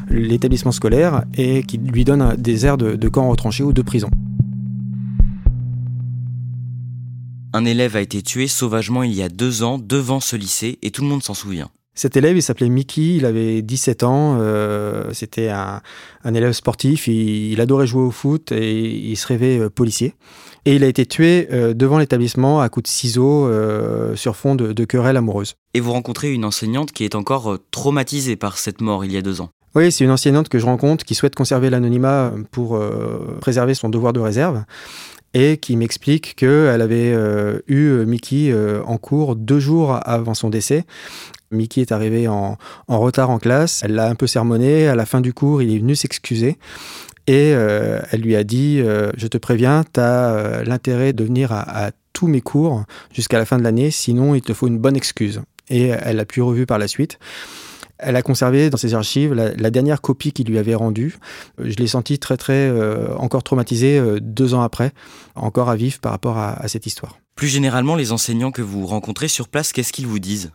l'établissement 0.09 0.71
scolaire 0.71 1.25
et 1.37 1.65
qui 1.65 1.79
lui 1.79 2.05
donnent 2.05 2.37
des 2.37 2.65
airs 2.65 2.77
de, 2.77 2.95
de 2.95 3.09
camp 3.09 3.29
retranché 3.29 3.65
ou 3.65 3.73
de 3.73 3.83
prison. 3.83 4.11
Un 7.53 7.65
élève 7.65 7.97
a 7.97 8.01
été 8.01 8.23
tué 8.23 8.47
sauvagement 8.47 9.03
il 9.03 9.15
y 9.15 9.23
a 9.23 9.29
deux 9.29 9.65
ans 9.65 9.79
devant 9.79 10.21
ce 10.21 10.37
lycée 10.37 10.79
et 10.83 10.91
tout 10.91 11.03
le 11.03 11.09
monde 11.09 11.23
s'en 11.23 11.35
souvient. 11.35 11.71
Cet 11.97 12.17
élève, 12.17 12.37
il 12.37 12.43
s'appelait 12.43 12.69
Mickey, 12.69 13.17
il 13.17 13.25
avait 13.25 13.63
17 13.63 14.03
ans, 14.03 14.39
euh, 14.41 15.13
c'était 15.13 15.49
un, 15.49 15.81
élève 16.25 16.53
sportif, 16.53 17.07
il, 17.07 17.61
adorait 17.61 17.87
jouer 17.87 18.03
au 18.03 18.11
foot 18.11 18.51
et 18.51 18.83
il 18.83 19.17
se 19.17 19.29
rêvait 19.29 19.61
euh, 19.61 19.71
policier. 19.71 20.15
Et 20.65 20.75
il 20.75 20.83
a 20.83 20.89
été 20.89 21.07
tué 21.07 21.47
euh, 21.53 21.73
devant 21.73 21.99
l'établissement 21.99 22.61
à 22.61 22.69
coups 22.69 22.85
de 22.85 22.89
ciseaux 22.89 23.49
sur 24.17 24.35
fond 24.35 24.57
de, 24.57 24.73
de 24.73 24.85
querelles 24.85 25.17
amoureuses. 25.17 25.55
Et 25.73 25.81
vous 25.81 25.93
rencontrez 25.93 26.33
une 26.33 26.45
enseignante 26.45 26.91
qui 26.91 27.05
est 27.05 27.15
encore 27.15 27.59
traumatisée 27.71 28.35
par 28.35 28.59
cette 28.59 28.81
mort 28.81 29.05
il 29.05 29.13
y 29.13 29.17
a 29.17 29.23
deux 29.23 29.41
ans. 29.41 29.51
Oui, 29.77 29.93
c'est 29.93 30.05
une 30.05 30.11
enseignante 30.11 30.49
que 30.49 30.59
je 30.59 30.67
rencontre 30.67 31.05
qui 31.05 31.15
souhaite 31.15 31.35
conserver 31.35 31.71
l'anonymat 31.71 32.33
pour 32.53 32.81
préserver 33.41 33.75
son 33.75 33.89
devoir 33.89 34.13
de 34.13 34.21
réserve 34.21 34.65
et 35.35 35.57
qui 35.57 35.77
m'explique 35.77 36.37
qu'elle 36.37 36.81
avait 36.81 37.13
eu 37.67 38.05
Mickey 38.07 38.55
en 38.87 38.99
cours 38.99 39.35
deux 39.35 39.59
jours 39.59 39.99
avant 40.05 40.35
son 40.35 40.49
décès 40.49 40.85
Mickey 41.55 41.81
est 41.81 41.93
arrivé 41.93 42.29
en, 42.29 42.57
retard 42.89 43.31
en 43.31 43.39
classe, 43.39 43.83
elle 43.85 43.95
l'a 43.95 44.09
un 44.09 44.15
peu 44.15 44.27
sermonné, 44.27 44.89
à 44.89 44.95
la 44.95 45.07
fin 45.07 45.21
du 45.21 45.33
cours, 45.33 45.63
il 45.63 45.75
est 45.75 45.79
venu 45.79 45.95
s'excuser. 45.95 46.59
Et 47.27 47.55
euh, 47.55 48.01
elle 48.11 48.21
lui 48.21 48.37
a 48.37 48.45
dit, 48.45 48.81
euh, 48.81 49.11
je 49.17 49.27
te 49.27 49.39
préviens, 49.39 49.85
tu 49.93 50.01
as 50.01 50.35
euh, 50.35 50.65
l'intérêt 50.65 51.13
de 51.13 51.25
venir 51.25 51.53
à, 51.53 51.91
tous 52.13 52.29
mes 52.29 52.41
cours 52.41 52.85
jusqu'à 53.13 53.39
la 53.39 53.45
fin 53.45 53.59
de 53.59 53.65
l'année, 53.65 53.91
sinon 53.91 54.37
il 54.37 54.41
te 54.41 54.53
faut 54.53 54.69
une 54.69 54.79
bonne 54.79 54.95
excuse. 54.95 55.43
Et 55.69 55.89
elle 55.89 56.15
l'a 56.15 56.25
pu 56.25 56.43
revu 56.43 56.65
par 56.65 56.79
la 56.79 56.87
suite. 56.87 57.19
Elle 57.99 58.15
a 58.15 58.23
conservé 58.23 58.71
dans 58.71 58.77
ses 58.77 58.95
archives 58.95 59.35
la, 59.35 59.71
dernière 59.71 60.01
copie 60.01 60.31
qu'il 60.31 60.47
lui 60.47 60.59
avait 60.59 60.77
rendue. 60.77 61.17
Je 61.59 61.75
l'ai 61.75 61.89
senti 61.89 62.21
très 62.21 62.37
très 62.37 62.71
encore 63.17 63.43
traumatisé 63.43 64.01
deux 64.21 64.55
ans 64.55 64.63
après, 64.63 64.93
encore 65.35 65.71
à 65.71 65.75
vif 65.75 66.01
par 66.01 66.13
rapport 66.13 66.39
à 66.39 66.69
cette 66.69 66.87
histoire. 66.87 67.19
Plus 67.35 67.49
généralement, 67.49 67.97
les 67.97 68.13
enseignants 68.13 68.53
que 68.53 68.63
vous 68.63 68.87
rencontrez 68.87 69.27
sur 69.27 69.49
place, 69.49 69.73
qu'est-ce 69.73 69.93
qu'ils 69.93 70.07
vous 70.07 70.21
disent? 70.21 70.53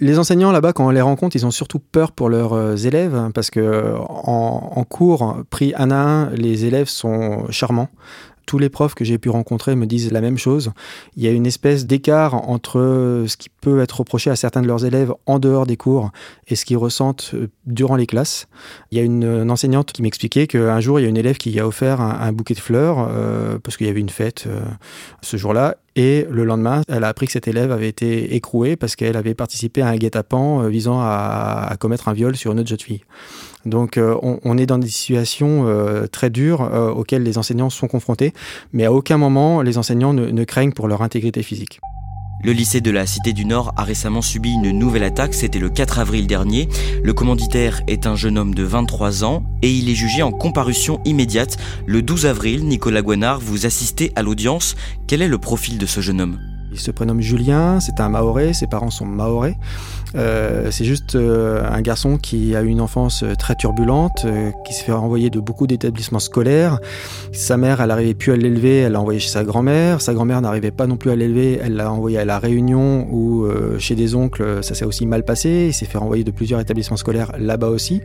Les 0.00 0.18
enseignants 0.18 0.50
là-bas, 0.50 0.72
quand 0.72 0.86
on 0.86 0.90
les 0.90 1.00
rencontre, 1.00 1.36
ils 1.36 1.46
ont 1.46 1.50
surtout 1.50 1.78
peur 1.78 2.12
pour 2.12 2.30
leurs 2.30 2.54
euh, 2.54 2.76
élèves 2.76 3.14
hein, 3.14 3.30
parce 3.32 3.50
que 3.50 3.94
en, 3.98 4.84
cours, 4.88 5.36
pris 5.50 5.74
un 5.76 5.90
à 5.90 5.96
un, 5.96 6.30
les 6.30 6.64
élèves 6.64 6.88
sont 6.88 7.44
charmants. 7.50 7.90
Tous 8.46 8.58
les 8.58 8.70
profs 8.70 8.94
que 8.94 9.04
j'ai 9.04 9.18
pu 9.18 9.28
rencontrer 9.28 9.76
me 9.76 9.86
disent 9.86 10.10
la 10.10 10.20
même 10.20 10.38
chose. 10.38 10.72
Il 11.14 11.22
y 11.22 11.28
a 11.28 11.30
une 11.30 11.46
espèce 11.46 11.86
d'écart 11.86 12.34
entre 12.48 13.24
ce 13.28 13.36
qui 13.36 13.48
peut 13.48 13.80
être 13.80 13.98
reproché 13.98 14.28
à 14.30 14.34
certains 14.34 14.62
de 14.62 14.66
leurs 14.66 14.84
élèves 14.84 15.12
en 15.26 15.38
dehors 15.38 15.66
des 15.66 15.76
cours 15.76 16.10
et 16.48 16.56
ce 16.56 16.64
qu'ils 16.64 16.78
ressentent 16.78 17.30
euh, 17.34 17.48
durant 17.66 17.94
les 17.94 18.06
classes. 18.06 18.48
Il 18.90 18.98
y 18.98 19.00
a 19.00 19.04
une, 19.04 19.50
enseignante 19.50 19.92
qui 19.92 20.02
m'expliquait 20.02 20.46
qu'un 20.46 20.80
jour, 20.80 20.98
il 20.98 21.02
y 21.04 21.06
a 21.06 21.08
une 21.08 21.18
élève 21.18 21.36
qui 21.36 21.60
a 21.60 21.66
offert 21.66 22.00
un, 22.00 22.32
bouquet 22.32 22.54
de 22.54 22.60
fleurs 22.60 23.06
euh, 23.08 23.58
parce 23.62 23.76
qu'il 23.76 23.86
y 23.86 23.90
avait 23.90 24.00
une 24.00 24.08
fête 24.08 24.48
ce 25.20 25.36
jour-là 25.36 25.76
et 25.96 26.26
le 26.30 26.44
lendemain, 26.44 26.82
elle 26.88 27.04
a 27.04 27.08
appris 27.08 27.26
que 27.26 27.32
cet 27.32 27.48
élève 27.48 27.72
avait 27.72 27.88
été 27.88 28.34
écroué 28.36 28.76
parce 28.76 28.94
qu'elle 28.94 29.16
avait 29.16 29.34
participé 29.34 29.82
à 29.82 29.88
un 29.88 29.96
guet-apens 29.96 30.62
euh, 30.62 30.68
visant 30.68 31.00
à, 31.00 31.74
commettre 31.80 32.08
un 32.08 32.12
viol 32.12 32.36
sur 32.36 32.52
une 32.52 32.60
autre 32.60 32.68
jeune 32.68 32.78
fille. 32.78 33.02
Donc 33.66 33.98
euh, 33.98 34.16
on, 34.22 34.56
est 34.56 34.66
dans 34.66 34.78
des 34.78 34.88
situations 34.88 35.66
euh, 35.66 36.06
très 36.06 36.30
dures 36.30 36.60
auxquelles 36.96 37.22
les 37.22 37.38
enseignants 37.38 37.70
sont 37.70 37.88
confrontés, 37.88 38.32
mais 38.72 38.84
à 38.84 38.92
aucun 38.92 39.18
moment 39.18 39.62
les 39.62 39.78
enseignants 39.78 40.14
ne 40.14 40.44
craignent 40.44 40.72
pour 40.72 40.88
leur 40.88 41.02
intégrité 41.02 41.42
physique. 41.42 41.80
Le 42.42 42.52
lycée 42.52 42.80
de 42.80 42.90
la 42.90 43.04
Cité 43.04 43.34
du 43.34 43.44
Nord 43.44 43.74
a 43.76 43.84
récemment 43.84 44.22
subi 44.22 44.52
une 44.52 44.70
nouvelle 44.70 45.02
attaque, 45.02 45.34
c'était 45.34 45.58
le 45.58 45.68
4 45.68 45.98
avril 45.98 46.26
dernier. 46.26 46.70
Le 47.02 47.12
commanditaire 47.12 47.82
est 47.86 48.06
un 48.06 48.16
jeune 48.16 48.38
homme 48.38 48.54
de 48.54 48.62
23 48.62 49.24
ans 49.24 49.42
et 49.60 49.70
il 49.70 49.90
est 49.90 49.94
jugé 49.94 50.22
en 50.22 50.32
comparution 50.32 51.02
immédiate. 51.04 51.58
Le 51.84 52.00
12 52.00 52.24
avril, 52.24 52.64
Nicolas 52.64 53.02
Guanard, 53.02 53.40
vous 53.40 53.66
assistez 53.66 54.10
à 54.16 54.22
l'audience. 54.22 54.74
Quel 55.06 55.20
est 55.20 55.28
le 55.28 55.36
profil 55.36 55.76
de 55.76 55.84
ce 55.84 56.00
jeune 56.00 56.18
homme? 56.18 56.38
Il 56.72 56.80
se 56.80 56.90
prénomme 56.90 57.20
Julien, 57.20 57.78
c'est 57.78 58.00
un 58.00 58.08
Maoré, 58.08 58.54
ses 58.54 58.68
parents 58.68 58.90
sont 58.90 59.04
Maorés. 59.04 59.56
Euh, 60.16 60.68
c'est 60.70 60.84
juste 60.84 61.14
euh, 61.14 61.62
un 61.70 61.80
garçon 61.82 62.18
qui 62.18 62.56
a 62.56 62.62
eu 62.62 62.66
une 62.66 62.80
enfance 62.80 63.22
euh, 63.22 63.34
très 63.34 63.54
turbulente, 63.54 64.26
qui 64.64 64.74
s'est 64.74 64.84
fait 64.84 64.92
renvoyer 64.92 65.30
de 65.30 65.40
beaucoup 65.40 65.66
d'établissements 65.66 66.18
scolaires. 66.18 66.78
Sa 67.32 67.56
mère, 67.56 67.80
elle 67.80 67.88
n'arrivait 67.88 68.14
plus 68.14 68.32
à 68.32 68.36
l'élever, 68.36 68.78
elle 68.78 68.92
l'a 68.92 69.00
envoyé 69.00 69.20
chez 69.20 69.28
sa 69.28 69.44
grand-mère. 69.44 70.00
Sa 70.00 70.14
grand-mère 70.14 70.40
n'arrivait 70.40 70.70
pas 70.70 70.86
non 70.86 70.96
plus 70.96 71.10
à 71.10 71.16
l'élever, 71.16 71.60
elle 71.62 71.76
l'a 71.76 71.92
envoyé 71.92 72.18
à 72.18 72.24
la 72.24 72.38
Réunion 72.38 73.06
ou 73.10 73.46
chez 73.78 73.94
des 73.94 74.14
oncles, 74.14 74.62
ça 74.62 74.74
s'est 74.74 74.84
aussi 74.84 75.06
mal 75.06 75.24
passé. 75.24 75.66
Il 75.68 75.72
s'est 75.74 75.86
fait 75.86 75.98
renvoyer 75.98 76.24
de 76.24 76.30
plusieurs 76.30 76.60
établissements 76.60 76.96
scolaires 76.96 77.32
là-bas 77.38 77.68
aussi. 77.68 78.00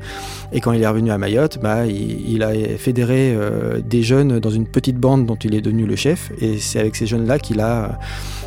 Et 0.51 0.61
quand 0.61 0.71
il 0.71 0.81
est 0.81 0.87
revenu 0.87 1.11
à 1.11 1.17
Mayotte, 1.17 1.59
bah, 1.61 1.85
il, 1.85 2.29
il 2.29 2.43
a 2.43 2.51
fédéré 2.77 3.35
des 3.83 4.03
jeunes 4.03 4.39
dans 4.39 4.49
une 4.49 4.67
petite 4.67 4.97
bande 4.97 5.25
dont 5.25 5.35
il 5.35 5.55
est 5.55 5.61
devenu 5.61 5.85
le 5.85 5.95
chef. 5.95 6.31
Et 6.39 6.57
c'est 6.59 6.79
avec 6.79 6.95
ces 6.95 7.07
jeunes-là 7.07 7.39
qu'il 7.39 7.59
a 7.59 7.99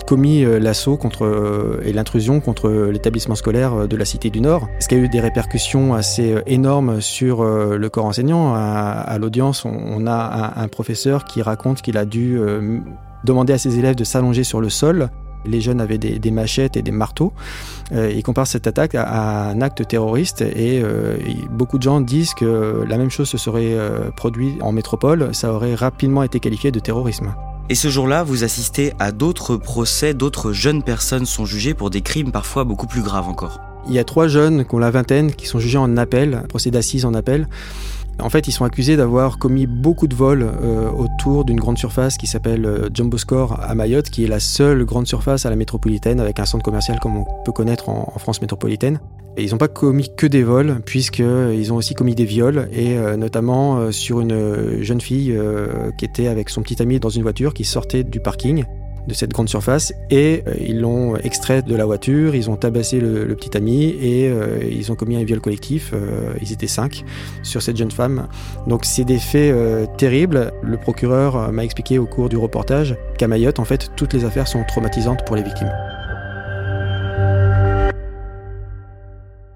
commis 0.07 0.45
l'assaut 0.45 0.97
contre 0.97 1.81
et 1.85 1.93
l'intrusion 1.93 2.41
contre 2.41 2.71
l'établissement 2.91 3.35
scolaire 3.35 3.48
euh, 3.57 3.87
de 3.87 3.97
la 3.97 4.05
Cité 4.05 4.31
du 4.31 4.41
Nord, 4.41 4.69
ce 4.81 4.89
qui 4.89 4.95
a 4.95 4.99
eu 4.99 5.09
des 5.09 5.21
répercussions 5.21 5.95
assez 5.95 6.37
énormes 6.47 7.01
sur 7.01 7.45
le 7.45 7.89
corps 7.89 8.07
enseignant? 8.07 8.55
À, 8.55 9.17
l'audience, 9.19 9.65
on, 9.65 10.07
a 10.07 10.53
un, 10.57 10.69
professeur 10.69 11.25
qui 11.25 11.43
raconte 11.43 11.83
qu'il 11.83 11.97
a 11.99 12.05
dû 12.05 12.39
demander 13.25 13.53
à 13.53 13.59
ses 13.59 13.79
élèves 13.79 13.97
de 13.97 14.05
s'allonger 14.05 14.45
sur 14.45 14.61
le 14.61 14.69
sol. 14.69 15.11
Les 15.45 15.61
jeunes 15.61 15.81
avaient 15.81 15.99
des, 15.99 16.31
machettes 16.31 16.77
et 16.77 16.83
des 16.83 16.91
marteaux. 16.91 17.33
il 17.93 18.23
compare 18.23 18.47
cette 18.47 18.67
attaque 18.67 18.95
à, 18.95 19.49
un 19.49 19.61
acte 19.61 19.87
terroriste 19.87 20.43
et 20.43 20.83
beaucoup 21.51 21.79
de 21.79 21.83
gens 21.83 22.01
disent 22.01 22.35
que 22.35 22.85
la 22.87 22.99
même 22.99 23.11
chose 23.11 23.29
se 23.29 23.39
serait 23.39 23.77
produite 24.17 24.63
en 24.63 24.73
métropole. 24.73 25.35
Ça 25.35 25.53
aurait 25.53 25.75
rapidement 25.75 26.23
été 26.23 26.41
qualifié 26.41 26.71
de 26.71 26.81
terrorisme. 26.81 27.35
Et 27.71 27.75
ce 27.75 27.89
jour-là, 27.89 28.23
vous 28.23 28.45
assistez 28.45 28.95
à 28.99 29.13
d'autres 29.13 29.57
procès, 29.57 30.15
d'autres 30.15 30.53
jeunes 30.53 30.83
personnes 30.83 31.27
sont 31.27 31.45
jugées 31.45 31.75
pour 31.75 31.91
des 31.91 32.01
crimes 32.01 32.33
parfois 32.33 32.65
beaucoup 32.65 32.87
plus 32.87 33.03
graves 33.03 33.29
encore. 33.29 33.61
Il 33.87 33.93
y 33.95 33.99
a 33.99 34.05
trois 34.05 34.27
jeunes 34.27 34.65
qui 34.65 34.75
ont 34.75 34.79
la 34.79 34.91
vingtaine 34.91 35.33
qui 35.33 35.47
sont 35.47 35.59
jugés 35.59 35.77
en 35.77 35.99
appel, 35.99 36.45
procès 36.49 36.71
d'assises 36.71 37.05
en 37.05 37.13
appel. 37.13 37.47
En 38.21 38.31
fait, 38.31 38.49
ils 38.49 38.53
sont 38.53 38.65
accusés 38.65 38.97
d'avoir 38.97 39.39
commis 39.39 39.67
beaucoup 39.67 40.09
de 40.09 40.15
vols 40.15 40.43
euh, 40.43 40.91
autour 40.91 41.45
d'une 41.45 41.61
grande 41.61 41.79
surface 41.79 42.17
qui 42.17 42.27
s'appelle 42.27 42.65
euh, 42.65 42.89
Jumbo 42.93 43.19
Score 43.19 43.61
à 43.63 43.75
Mayotte, 43.75 44.09
qui 44.09 44.25
est 44.25 44.29
la 44.29 44.41
seule 44.41 44.85
grande 44.87 45.07
surface 45.07 45.45
à 45.45 45.51
la 45.51 45.57
métropolitaine 45.57 46.21
avec 46.21 46.41
un 46.41 46.47
centre 46.47 46.65
commercial 46.65 46.99
comme 47.01 47.19
on 47.19 47.27
peut 47.45 47.53
connaître 47.53 47.91
en, 47.91 48.13
France 48.19 48.41
métropolitaine. 48.41 48.99
Ils 49.39 49.51
n'ont 49.53 49.59
pas 49.59 49.69
commis 49.69 50.11
que 50.15 50.27
des 50.27 50.43
vols, 50.43 50.81
puisqu'ils 50.85 51.73
ont 51.73 51.77
aussi 51.77 51.95
commis 51.95 52.15
des 52.15 52.25
viols, 52.25 52.69
et 52.73 52.99
euh, 52.99 53.17
notamment 53.17 53.93
sur 53.93 54.21
une 54.21 54.83
jeune 54.83 55.01
fille 55.01 55.39
qui 55.97 56.05
était 56.05 56.29
avec 56.29 56.49
son 56.49 56.63
petit 56.63 56.81
ami 56.83 56.99
dans 57.01 57.09
une 57.09 57.23
voiture 57.23 57.55
qui 57.55 57.65
sortait 57.65 58.05
du 58.05 58.21
parking 58.21 58.65
de 59.09 59.15
cette 59.15 59.33
grande 59.33 59.49
surface 59.49 59.93
et 60.11 60.45
euh, 60.47 60.55
ils 60.61 60.81
l'ont 60.81 61.17
extrait 61.17 61.63
de 61.63 61.75
la 61.75 61.87
voiture, 61.87 62.35
ils 62.35 62.51
ont 62.51 62.57
tabassé 62.57 63.01
le, 63.01 63.35
petit 63.35 63.57
ami 63.57 63.87
et 64.01 64.29
euh, 64.29 64.59
ils 64.71 64.93
ont 64.93 64.95
commis 64.95 65.17
un 65.17 65.25
viol 65.25 65.41
collectif. 65.41 65.93
Euh, 65.93 66.35
ils 66.43 66.53
étaient 66.53 66.67
cinq 66.67 67.05
sur 67.43 67.63
cette 67.63 67.77
jeune 67.77 67.91
femme. 67.91 68.29
Donc 68.67 68.85
c'est 68.85 69.05
des 69.05 69.19
faits 69.19 69.55
terribles. 69.97 70.53
Le 70.63 70.77
procureur 70.77 71.51
m'a 71.53 71.65
expliqué 71.65 71.99
au 71.99 72.07
cours 72.07 72.29
du 72.29 72.37
reportage 72.37 72.97
qu'à 73.17 73.29
Mayotte, 73.29 73.59
en 73.59 73.65
fait, 73.65 73.91
toutes 73.97 74.13
les 74.13 74.25
affaires 74.25 74.47
sont 74.47 74.65
traumatisantes 74.65 75.25
pour 75.25 75.37
les 75.37 75.43
victimes. 75.43 75.73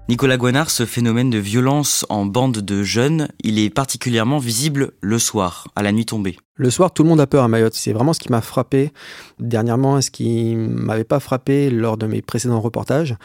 Nicolas 0.09 0.35
Guanard, 0.35 0.69
ce 0.69 0.85
phénomène 0.85 1.29
de 1.29 1.37
violence 1.37 2.05
en 2.09 2.25
bande 2.25 2.57
de 2.57 2.83
jeunes, 2.83 3.29
il 3.41 3.57
est 3.57 3.69
particulièrement 3.69 4.37
visible 4.37 4.91
le 4.99 5.17
soir, 5.17 5.69
à 5.77 5.81
la 5.81 5.93
nuit 5.93 6.05
tombée. 6.05 6.37
Le 6.55 6.69
soir, 6.69 6.93
tout 6.93 7.01
le 7.01 7.09
monde 7.09 7.19
a 7.19 7.25
peur 7.25 7.43
à 7.43 7.47
Mayotte. 7.47 7.73
C'est 7.73 7.93
vraiment 7.93 8.13
ce 8.13 8.19
qui 8.19 8.31
m'a 8.31 8.41
frappé 8.41 8.91
dernièrement, 9.39 9.99
ce 10.01 10.11
qui 10.11 10.55
m'avait 10.55 11.03
pas 11.03 11.19
frappé 11.19 11.71
lors 11.71 11.97
de 11.97 12.05
mes 12.05 12.21
précédents 12.21 12.61
reportages. 12.61 13.15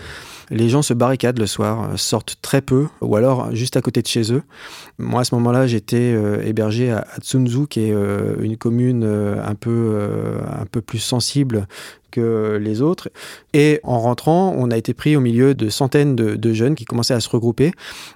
Les 0.48 0.70
gens 0.70 0.80
se 0.80 0.94
barricadent 0.94 1.38
le 1.38 1.46
soir, 1.46 1.90
euh, 1.90 1.96
sortent 1.98 2.36
très 2.40 2.62
peu, 2.62 2.86
ou 3.02 3.16
alors 3.16 3.54
juste 3.54 3.76
à 3.76 3.82
côté 3.82 4.00
de 4.00 4.06
chez 4.06 4.32
eux. 4.32 4.42
Moi, 4.98 5.20
à 5.20 5.24
ce 5.24 5.34
moment-là, 5.34 5.66
j'étais 5.66 6.14
euh, 6.14 6.42
hébergé 6.42 6.90
à, 6.90 7.06
Tsunzu, 7.20 7.66
qui 7.66 7.80
est 7.80 7.92
euh, 7.92 8.36
une 8.40 8.56
commune 8.56 9.04
un 9.04 9.54
peu, 9.54 10.00
un 10.50 10.64
peu 10.64 10.80
plus 10.80 10.98
sensible 10.98 11.66
que 12.10 12.58
les 12.58 12.80
autres. 12.80 13.10
Et 13.52 13.80
en 13.82 13.98
rentrant, 13.98 14.54
on 14.56 14.70
a 14.70 14.76
été 14.78 14.94
pris 14.94 15.16
au 15.16 15.20
milieu 15.20 15.54
de 15.54 15.68
centaines 15.68 16.16
de, 16.16 16.52
jeunes 16.54 16.76
qui 16.76 16.86
commençaient 16.86 17.12
à 17.12 17.20
se 17.20 17.28
regrouper, 17.28 17.72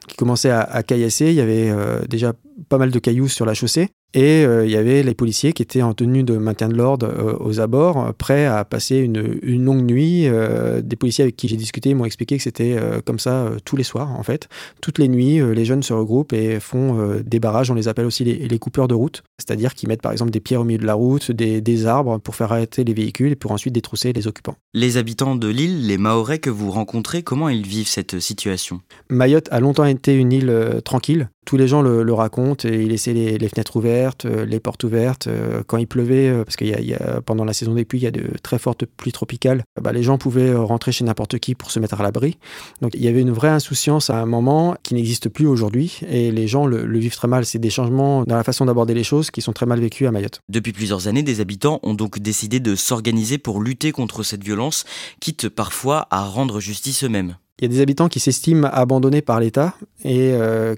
qui 0.08 0.16
commençaient 0.16 0.48
à, 0.48 0.62
à 0.62 0.82
caillasser. 0.82 1.26
Il 1.26 1.34
y 1.34 1.42
avait 1.42 1.70
déjà 2.08 2.32
pas 2.70 2.78
mal 2.78 2.90
de 2.90 2.98
cailloux 2.98 3.28
sur 3.28 3.44
la 3.44 3.52
chaussée. 3.52 3.90
Et 4.14 4.44
euh, 4.44 4.66
il 4.66 4.70
y 4.70 4.76
avait 4.76 5.02
les 5.02 5.14
policiers 5.14 5.52
qui 5.52 5.62
étaient 5.62 5.80
en 5.80 5.94
tenue 5.94 6.22
de 6.22 6.36
maintien 6.36 6.68
de 6.68 6.74
l'ordre 6.74 7.06
euh, 7.06 7.36
aux 7.40 7.60
abords, 7.60 8.12
prêts 8.14 8.44
à 8.44 8.64
passer 8.64 8.96
une, 8.96 9.38
longue 9.64 9.84
nuit. 9.84 10.26
Euh, 10.26 10.82
des 10.82 10.96
policiers 10.96 11.22
avec 11.22 11.36
qui 11.36 11.48
j'ai 11.48 11.56
discuté 11.56 11.94
m'ont 11.94 12.04
expliqué 12.04 12.36
que 12.36 12.42
c'était 12.42 12.76
comme 13.04 13.18
ça 13.18 13.50
tous 13.64 13.76
les 13.76 13.84
soirs, 13.84 14.10
en 14.18 14.22
fait. 14.22 14.48
Toutes 14.80 14.98
les 14.98 15.08
nuits, 15.08 15.40
les 15.54 15.64
jeunes 15.64 15.82
se 15.82 15.92
regroupent 15.92 16.32
et 16.32 16.60
font 16.60 17.20
des 17.24 17.40
barrages. 17.40 17.70
On 17.70 17.74
les 17.74 17.88
appelle 17.88 18.06
aussi 18.06 18.24
les, 18.24 18.48
les 18.48 18.58
coupeurs 18.58 18.88
de 18.88 18.94
route, 18.94 19.22
c'est-à-dire 19.46 19.74
qu'ils 19.74 19.88
mettent 19.88 20.02
par 20.02 20.12
exemple 20.12 20.30
des 20.30 20.40
pierres 20.40 20.60
au 20.60 20.64
milieu 20.64 20.78
de 20.78 20.86
la 20.86 20.94
route, 20.94 21.30
des, 21.30 21.60
des, 21.60 21.86
arbres 21.86 22.18
pour 22.18 22.36
faire 22.36 22.52
arrêter 22.52 22.84
les 22.84 22.94
véhicules 22.94 23.32
et 23.32 23.36
pour 23.36 23.52
ensuite 23.52 23.74
détrousser 23.74 24.12
les 24.12 24.26
occupants. 24.26 24.56
Les 24.74 24.96
habitants 24.96 25.36
de 25.36 25.48
l'île, 25.48 25.86
les 25.86 25.98
Mahorais 25.98 26.38
que 26.38 26.50
vous 26.50 26.70
rencontrez, 26.70 27.22
comment 27.22 27.48
ils 27.48 27.66
vivent 27.66 27.88
cette 27.88 28.20
situation? 28.20 28.80
Mayotte 29.08 29.48
a 29.50 29.60
longtemps 29.60 29.84
été 29.84 30.14
une 30.14 30.32
île 30.32 30.80
tranquille. 30.84 31.28
Tous 31.44 31.56
les 31.56 31.66
gens 31.66 31.82
le, 31.82 32.12
racontent 32.12 32.68
et 32.68 32.82
ils 32.82 32.88
laissaient 32.88 33.14
les, 33.14 33.36
les 33.36 33.48
fenêtres 33.48 33.76
ouvertes, 33.76 34.26
les 34.26 34.60
portes 34.60 34.84
ouverte. 34.84 35.26
Euh, 35.26 35.62
quand 35.66 35.76
il 35.76 35.86
pleuvait, 35.86 36.28
euh, 36.28 36.44
parce 36.44 36.56
a 36.56 37.20
pendant 37.20 37.44
la 37.44 37.52
saison 37.52 37.74
des 37.74 37.84
pluies, 37.84 38.00
il 38.00 38.04
y 38.04 38.06
a 38.06 38.10
de 38.10 38.30
très 38.42 38.58
fortes 38.58 38.84
pluies 38.84 39.12
tropicales, 39.12 39.64
bah, 39.80 39.92
les 39.92 40.02
gens 40.02 40.18
pouvaient 40.18 40.50
euh, 40.50 40.60
rentrer 40.60 40.92
chez 40.92 41.04
n'importe 41.04 41.38
qui 41.38 41.54
pour 41.54 41.70
se 41.70 41.80
mettre 41.80 42.00
à 42.00 42.02
l'abri. 42.02 42.38
Donc 42.80 42.92
il 42.94 43.02
y 43.02 43.08
avait 43.08 43.20
une 43.20 43.32
vraie 43.32 43.48
insouciance 43.48 44.10
à 44.10 44.20
un 44.20 44.26
moment 44.26 44.76
qui 44.82 44.94
n'existe 44.94 45.28
plus 45.28 45.46
aujourd'hui 45.46 46.00
et 46.08 46.30
les 46.30 46.46
gens 46.46 46.66
le, 46.66 46.98
vivent 46.98 47.16
très 47.16 47.28
mal. 47.28 47.44
C'est 47.44 47.58
des 47.58 47.70
changements 47.70 48.24
dans 48.24 48.36
la 48.36 48.44
façon 48.44 48.66
d'aborder 48.66 48.94
les 48.94 49.04
choses 49.04 49.30
qui 49.32 49.42
sont 49.42 49.52
très 49.52 49.66
mal 49.66 49.80
vécus 49.80 50.06
à 50.06 50.10
Mayotte. 50.10 50.40
Depuis 50.48 50.72
plusieurs 50.72 51.08
années, 51.08 51.22
des 51.22 51.40
habitants 51.40 51.80
ont 51.82 51.94
donc 51.94 52.18
décidé 52.18 52.60
de 52.60 52.74
s'organiser 52.74 53.38
pour 53.38 53.60
lutter 53.60 53.92
contre 53.92 54.22
cette 54.22 54.44
violence, 54.44 54.84
quitte 55.20 55.48
parfois 55.48 56.06
à 56.10 56.24
rendre 56.24 56.60
justice 56.60 57.04
eux-mêmes. 57.04 57.36
Il 57.58 57.64
y 57.64 57.66
a 57.66 57.68
des 57.68 57.80
habitants 57.80 58.08
qui 58.08 58.18
s'estiment 58.18 58.68
abandonnés 58.72 59.22
par 59.22 59.38
l'État 59.38 59.74
et 60.04 60.34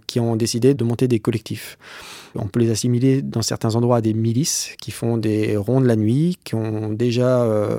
qui 0.06 0.20
ont 0.20 0.36
décidé 0.36 0.74
de 0.74 0.84
monter 0.84 1.08
des 1.08 1.18
collectifs. 1.18 1.78
On 2.36 2.46
peut 2.46 2.60
les 2.60 2.70
assimiler 2.70 3.22
dans 3.22 3.42
certains 3.42 3.74
endroits 3.76 3.98
à 3.98 4.00
des 4.00 4.14
milices 4.14 4.74
qui 4.80 4.90
font 4.90 5.16
des 5.16 5.56
rondes 5.56 5.86
la 5.86 5.96
nuit, 5.96 6.36
qui 6.44 6.54
ont 6.54 6.90
déjà 6.90 7.42
euh, 7.42 7.78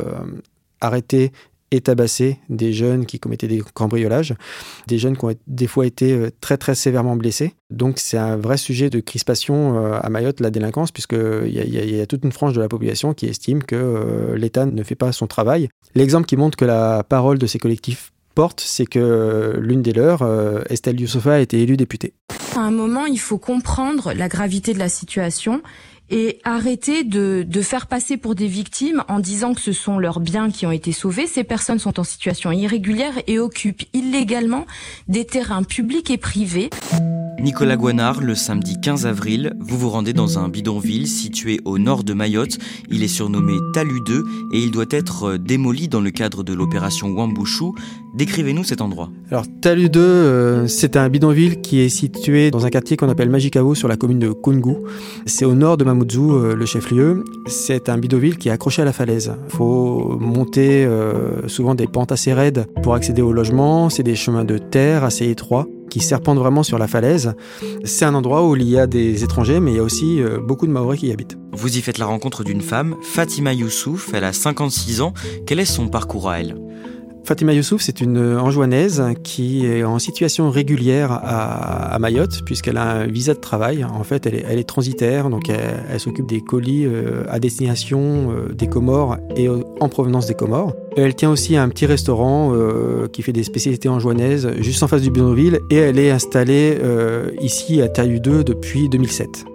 arrêté 0.82 1.32
et 1.72 1.82
tabassé 1.82 2.40
des 2.50 2.74
jeunes 2.74 3.06
qui 3.06 3.20
commettaient 3.20 3.48
des 3.48 3.62
cambriolages, 3.74 4.36
des 4.88 4.98
jeunes 4.98 5.18
qui 5.18 5.26
ont 5.26 5.34
des 5.48 5.68
fois 5.68 5.86
été 5.86 6.14
euh, 6.14 6.30
très 6.42 6.58
très 6.58 6.76
sévèrement 6.76 7.16
blessés. 7.16 7.54
Donc 7.70 8.00
c'est 8.00 8.18
un 8.18 8.38
vrai 8.38 8.58
sujet 8.58 8.90
de 8.90 9.00
crispation 9.00 9.78
euh, 9.78 10.00
à 10.02 10.10
Mayotte, 10.10 10.40
la 10.40 10.52
délinquance, 10.52 10.92
puisqu'il 10.92 11.48
y, 11.48 11.96
y, 11.96 12.02
a 12.02 12.06
toute 12.06 12.24
une 12.24 12.32
frange 12.32 12.54
de 12.54 12.62
la 12.62 12.68
population 12.68 13.14
qui 13.14 13.26
estime 13.26 13.64
que 13.64 14.34
l'État 14.36 14.66
ne 14.66 14.84
fait 14.84 14.96
pas 14.96 15.12
son 15.12 15.28
travail. 15.28 15.70
L'exemple 15.96 16.28
qui 16.28 16.38
montre 16.38 16.58
que 16.58 16.66
la 16.66 17.04
parole 17.04 17.38
de 17.38 17.48
ces 17.48 17.60
collectifs 17.60 18.12
porte, 18.36 18.62
c'est 18.64 18.86
que 18.86 19.58
l'une 19.60 19.82
des 19.82 19.94
leurs, 19.94 20.22
euh, 20.22 20.62
Estelle 20.70 21.00
Youssofa, 21.00 21.36
a 21.36 21.40
été 21.40 21.62
élue 21.62 21.78
députée. 21.78 22.14
À 22.56 22.60
un 22.60 22.72
moment, 22.72 23.06
il 23.06 23.20
faut 23.20 23.38
comprendre 23.38 24.14
la 24.14 24.28
gravité 24.28 24.74
de 24.74 24.80
la 24.80 24.90
situation 24.90 25.62
et 26.10 26.40
arrêter 26.44 27.04
de, 27.04 27.46
faire 27.62 27.88
passer 27.88 28.18
pour 28.18 28.36
des 28.36 28.48
victimes 28.48 29.04
en 29.08 29.20
disant 29.20 29.54
que 29.54 29.62
ce 29.62 29.72
sont 29.72 29.98
leurs 29.98 30.20
biens 30.20 30.52
qui 30.52 30.66
ont 30.66 30.72
été 30.72 30.92
sauvés. 30.92 31.26
Ces 31.26 31.44
personnes 31.44 31.80
sont 31.80 32.00
en 32.00 32.04
situation 32.04 32.52
irrégulière 32.52 33.14
et 33.28 33.40
occupent 33.40 33.84
illégalement 33.94 34.66
des 35.08 35.26
terrains 35.26 35.64
publics 35.64 36.12
et 36.12 36.18
privés. 36.18 36.70
Nicolas 37.40 37.76
Guanard, 37.76 38.22
le 38.22 38.34
samedi 38.34 38.80
15 38.80 39.06
avril, 39.06 39.54
vous 39.60 39.78
vous 39.78 39.90
rendez 39.90 40.14
dans 40.14 40.40
un 40.40 40.48
bidonville 40.48 41.08
situé 41.08 41.60
au 41.66 41.78
nord 41.78 42.04
de 42.04 42.14
Mayotte. 42.14 42.58
Il 42.90 43.04
est 43.04 43.08
surnommé 43.08 43.54
Talu 43.74 44.00
2 44.06 44.24
et 44.54 44.60
il 44.60 44.72
doit 44.72 44.86
être 44.90 45.38
démoli 45.38 45.88
dans 45.88 46.02
le 46.02 46.12
cadre 46.12 46.44
de 46.44 46.54
l'opération 46.54 47.10
Wambushu. 47.10 47.72
Décrivez-nous 48.16 48.64
cet 48.64 48.82
endroit. 48.82 49.10
Alors 49.30 49.46
Talu 49.62 49.90
2, 49.90 50.00
euh, 50.00 50.68
c'est 50.68 50.96
un 50.96 51.10
bidonville 51.10 51.62
qui 51.62 51.82
est 51.82 51.90
situé 51.90 52.50
dans 52.50 52.66
un 52.66 52.70
quartier 52.70 52.98
qu'on 52.98 53.10
appelle 53.10 53.30
Majikao 53.30 53.76
sur 53.76 53.88
la 53.88 53.98
commune 53.98 54.20
de 54.20 54.32
Kungu. 54.32 54.78
C'est 55.26 55.46
au 55.46 55.54
nord 55.54 55.78
de 55.78 55.84
Mamoudzou, 55.84 56.34
euh, 56.34 56.56
le 56.56 56.66
chef-lieu. 56.66 57.24
C'est 57.48 57.90
un 57.90 57.98
bidonville 57.98 58.38
qui 58.38 58.50
est 58.50 58.52
accroché 58.52 58.82
à 58.82 58.86
la 58.86 58.94
falaise. 58.94 59.34
Il 59.50 59.56
faut 59.56 60.18
monter 60.20 60.88
souvent 61.48 61.76
des 61.76 61.88
pentes 61.88 62.12
assez 62.12 62.34
raides 62.34 62.66
pour 62.82 62.94
accéder 62.94 63.22
au 63.22 63.34
logement. 63.34 63.90
C'est 63.90 64.04
des 64.04 64.16
chemins 64.16 64.46
de 64.46 64.58
terre 64.58 65.04
assez 65.04 65.30
étroits 65.30 65.68
qui 65.96 66.02
serpente 66.02 66.38
vraiment 66.38 66.64
sur 66.64 66.78
la 66.78 66.88
falaise. 66.88 67.36
C'est 67.86 68.04
un 68.04 68.14
endroit 68.16 68.46
où 68.46 68.56
il 68.58 68.64
y 68.64 68.78
a 68.78 68.86
des 68.86 69.24
étrangers, 69.24 69.62
mais 69.62 69.72
il 69.72 69.78
y 69.78 69.80
a 69.80 69.84
aussi 69.84 70.22
euh, 70.22 70.40
beaucoup 70.40 70.68
de 70.68 70.72
Maoris 70.72 71.00
qui 71.00 71.08
y 71.08 71.12
habitent. 71.14 71.38
Vous 71.54 71.78
y 71.78 71.82
faites 71.82 72.00
la 72.00 72.06
rencontre 72.06 72.44
d'une 72.44 72.60
femme, 72.60 72.96
Fatima 73.02 73.54
Youssouf, 73.54 74.12
elle 74.14 74.26
a 74.26 74.34
56 74.34 75.00
ans. 75.00 75.14
Quel 75.46 75.60
est 75.60 75.66
son 75.66 75.88
parcours 75.88 76.30
à 76.30 76.42
elle? 76.42 76.58
Fatima 77.26 77.54
Youssouf, 77.54 77.82
c'est 77.82 78.02
une 78.02 78.20
Anjouanaise 78.38 79.04
qui 79.24 79.66
est 79.66 79.84
en 79.84 79.98
situation 79.98 80.52
régulière 80.52 81.12
à, 81.12 81.98
Mayotte, 82.00 82.44
puisqu'elle 82.46 82.78
a 82.78 82.92
un 82.92 83.08
visa 83.08 83.34
de 83.34 83.40
travail. 83.40 83.84
En 83.84 84.04
fait, 84.04 84.28
elle 84.28 84.60
est, 84.60 84.64
transitaire, 84.64 85.32
donc 85.32 85.50
elle, 85.50 86.00
s'occupe 86.00 86.28
des 86.28 86.42
colis 86.42 86.86
euh, 86.86 87.24
à 87.28 87.40
destination 87.40 88.32
euh, 88.32 88.54
des 88.54 88.68
Comores 88.68 89.18
et 89.36 89.50
en 89.50 89.90
provenance 89.90 90.28
des 90.28 90.36
Comores. 90.36 90.76
Elle 90.98 91.16
tient 91.16 91.32
aussi 91.32 91.58
un 91.58 91.68
petit 91.70 91.88
restaurant 91.88 92.52
euh, 92.54 93.08
qui 93.08 93.24
fait 93.24 93.34
des 93.34 93.44
spécialités 93.44 93.90
anjouanaises 93.90 94.52
juste 94.60 94.84
en 94.84 94.88
face 94.88 95.02
du 95.02 95.10
bidonville 95.10 95.62
et 95.72 95.78
elle 95.78 95.98
est 95.98 96.12
installée 96.12 96.78
ici 97.42 97.82
à 97.82 97.88
Taillu 97.88 98.20
2 98.20 98.44
depuis 98.44 98.88
2007. 98.88 99.46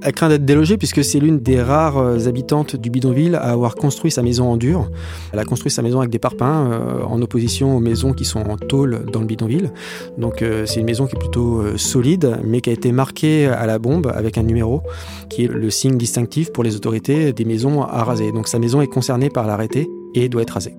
Elle 0.00 0.12
craint 0.12 0.28
d'être 0.28 0.44
délogée 0.44 0.76
puisque 0.76 1.02
c'est 1.02 1.18
l'une 1.18 1.40
des 1.40 1.60
rares 1.60 1.98
euh, 1.98 2.28
habitantes 2.28 2.76
du 2.76 2.88
bidonville 2.88 3.34
à 3.34 3.50
avoir 3.50 3.74
construit 3.74 4.12
sa 4.12 4.22
maison 4.22 4.48
en 4.48 4.56
dur. 4.56 4.90
Elle 5.32 5.40
a 5.40 5.44
construit 5.44 5.72
sa 5.72 5.82
maison 5.82 5.98
avec 5.98 6.10
des 6.10 6.20
parpaings 6.20 6.70
euh, 6.70 7.02
en 7.02 7.20
opposition 7.20 7.76
aux 7.76 7.80
maisons 7.80 8.12
qui 8.12 8.24
sont 8.24 8.40
en 8.40 8.56
tôle 8.56 9.06
dans 9.12 9.20
le 9.20 9.26
bidonville. 9.26 9.72
Donc 10.16 10.42
euh, 10.42 10.66
c'est 10.66 10.78
une 10.78 10.86
maison 10.86 11.06
qui 11.06 11.16
est 11.16 11.18
plutôt 11.18 11.76
solide 11.76 12.38
mais 12.44 12.60
qui 12.60 12.70
a 12.70 12.72
été 12.72 12.92
marquée 12.92 13.46
à 13.46 13.66
la 13.66 13.78
bombe 13.78 14.12
avec 14.14 14.38
un 14.38 14.44
numéro 14.44 14.82
qui 15.30 15.44
est 15.44 15.48
le 15.48 15.70
signe 15.70 15.98
distinctif 15.98 16.52
pour 16.52 16.62
les 16.62 16.76
autorités 16.76 17.32
des 17.32 17.44
maisons 17.44 17.82
à 17.82 18.04
raser. 18.04 18.30
Donc 18.30 18.46
sa 18.46 18.60
maison 18.60 18.80
est 18.80 18.86
concernée 18.86 19.30
par 19.30 19.46
l'arrêté 19.46 19.88
et 20.14 20.28
doit 20.28 20.42
être 20.42 20.54
rasée. 20.54 20.76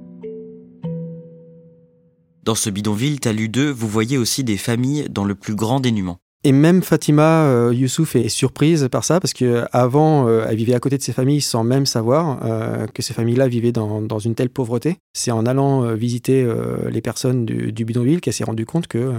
Dans 2.43 2.55
ce 2.55 2.69
bidonville, 2.69 3.19
Talu 3.19 3.49
2, 3.49 3.69
vous 3.69 3.87
voyez 3.87 4.17
aussi 4.17 4.43
des 4.43 4.57
familles 4.57 5.07
dans 5.09 5.25
le 5.25 5.35
plus 5.35 5.55
grand 5.55 5.79
dénuement. 5.79 6.19
Et 6.45 6.53
même 6.53 6.83
Fatima 6.83 7.43
euh, 7.43 7.73
Youssouf 7.73 8.15
est 8.15 8.29
surprise 8.29 8.87
par 8.89 9.03
ça 9.03 9.19
parce 9.19 9.33
que 9.33 9.65
avant, 9.73 10.25
euh, 10.29 10.45
elle 10.47 10.55
vivait 10.55 10.73
à 10.73 10.79
côté 10.79 10.97
de 10.97 11.01
ses 11.01 11.11
familles 11.11 11.41
sans 11.41 11.65
même 11.65 11.85
savoir 11.85 12.39
euh, 12.45 12.87
que 12.87 13.01
ces 13.01 13.13
familles-là 13.13 13.49
vivaient 13.49 13.73
dans, 13.73 14.01
dans, 14.01 14.19
une 14.19 14.35
telle 14.35 14.49
pauvreté. 14.49 14.99
C'est 15.11 15.31
en 15.31 15.45
allant 15.45 15.83
euh, 15.83 15.95
visiter 15.95 16.47
les 16.89 17.01
personnes 17.01 17.45
du, 17.45 17.83
bidonville 17.83 18.21
qu'elle 18.21 18.33
s'est 18.33 18.45
rendue 18.45 18.65
compte 18.65 18.87
que 18.87 19.13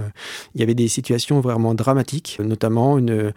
il 0.55 0.61
y 0.61 0.63
avait 0.63 0.73
des 0.73 0.87
situations 0.87 1.41
vraiment 1.41 1.75
dramatiques, 1.75 2.39
notamment 2.43 2.97
une, 2.97 3.33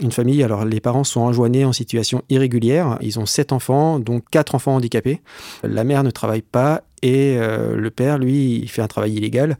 une 0.00 0.10
famille. 0.10 0.42
Alors 0.42 0.64
les 0.64 0.80
parents 0.80 1.04
sont 1.04 1.20
enjoignés 1.20 1.64
en 1.64 1.72
situation 1.72 2.22
irrégulière. 2.30 2.98
Ils 3.02 3.20
ont 3.20 3.26
sept 3.26 3.52
enfants, 3.52 4.00
dont 4.00 4.20
quatre 4.32 4.56
enfants 4.56 4.74
handicapés. 4.74 5.20
La 5.62 5.84
mère 5.84 6.02
ne 6.02 6.10
travaille 6.10 6.42
pas 6.42 6.82
et 7.02 7.36
euh, 7.38 7.76
le 7.76 7.90
père, 7.90 8.18
lui, 8.18 8.56
il 8.56 8.68
fait 8.68 8.82
un 8.82 8.88
travail 8.88 9.14
illégal. 9.14 9.58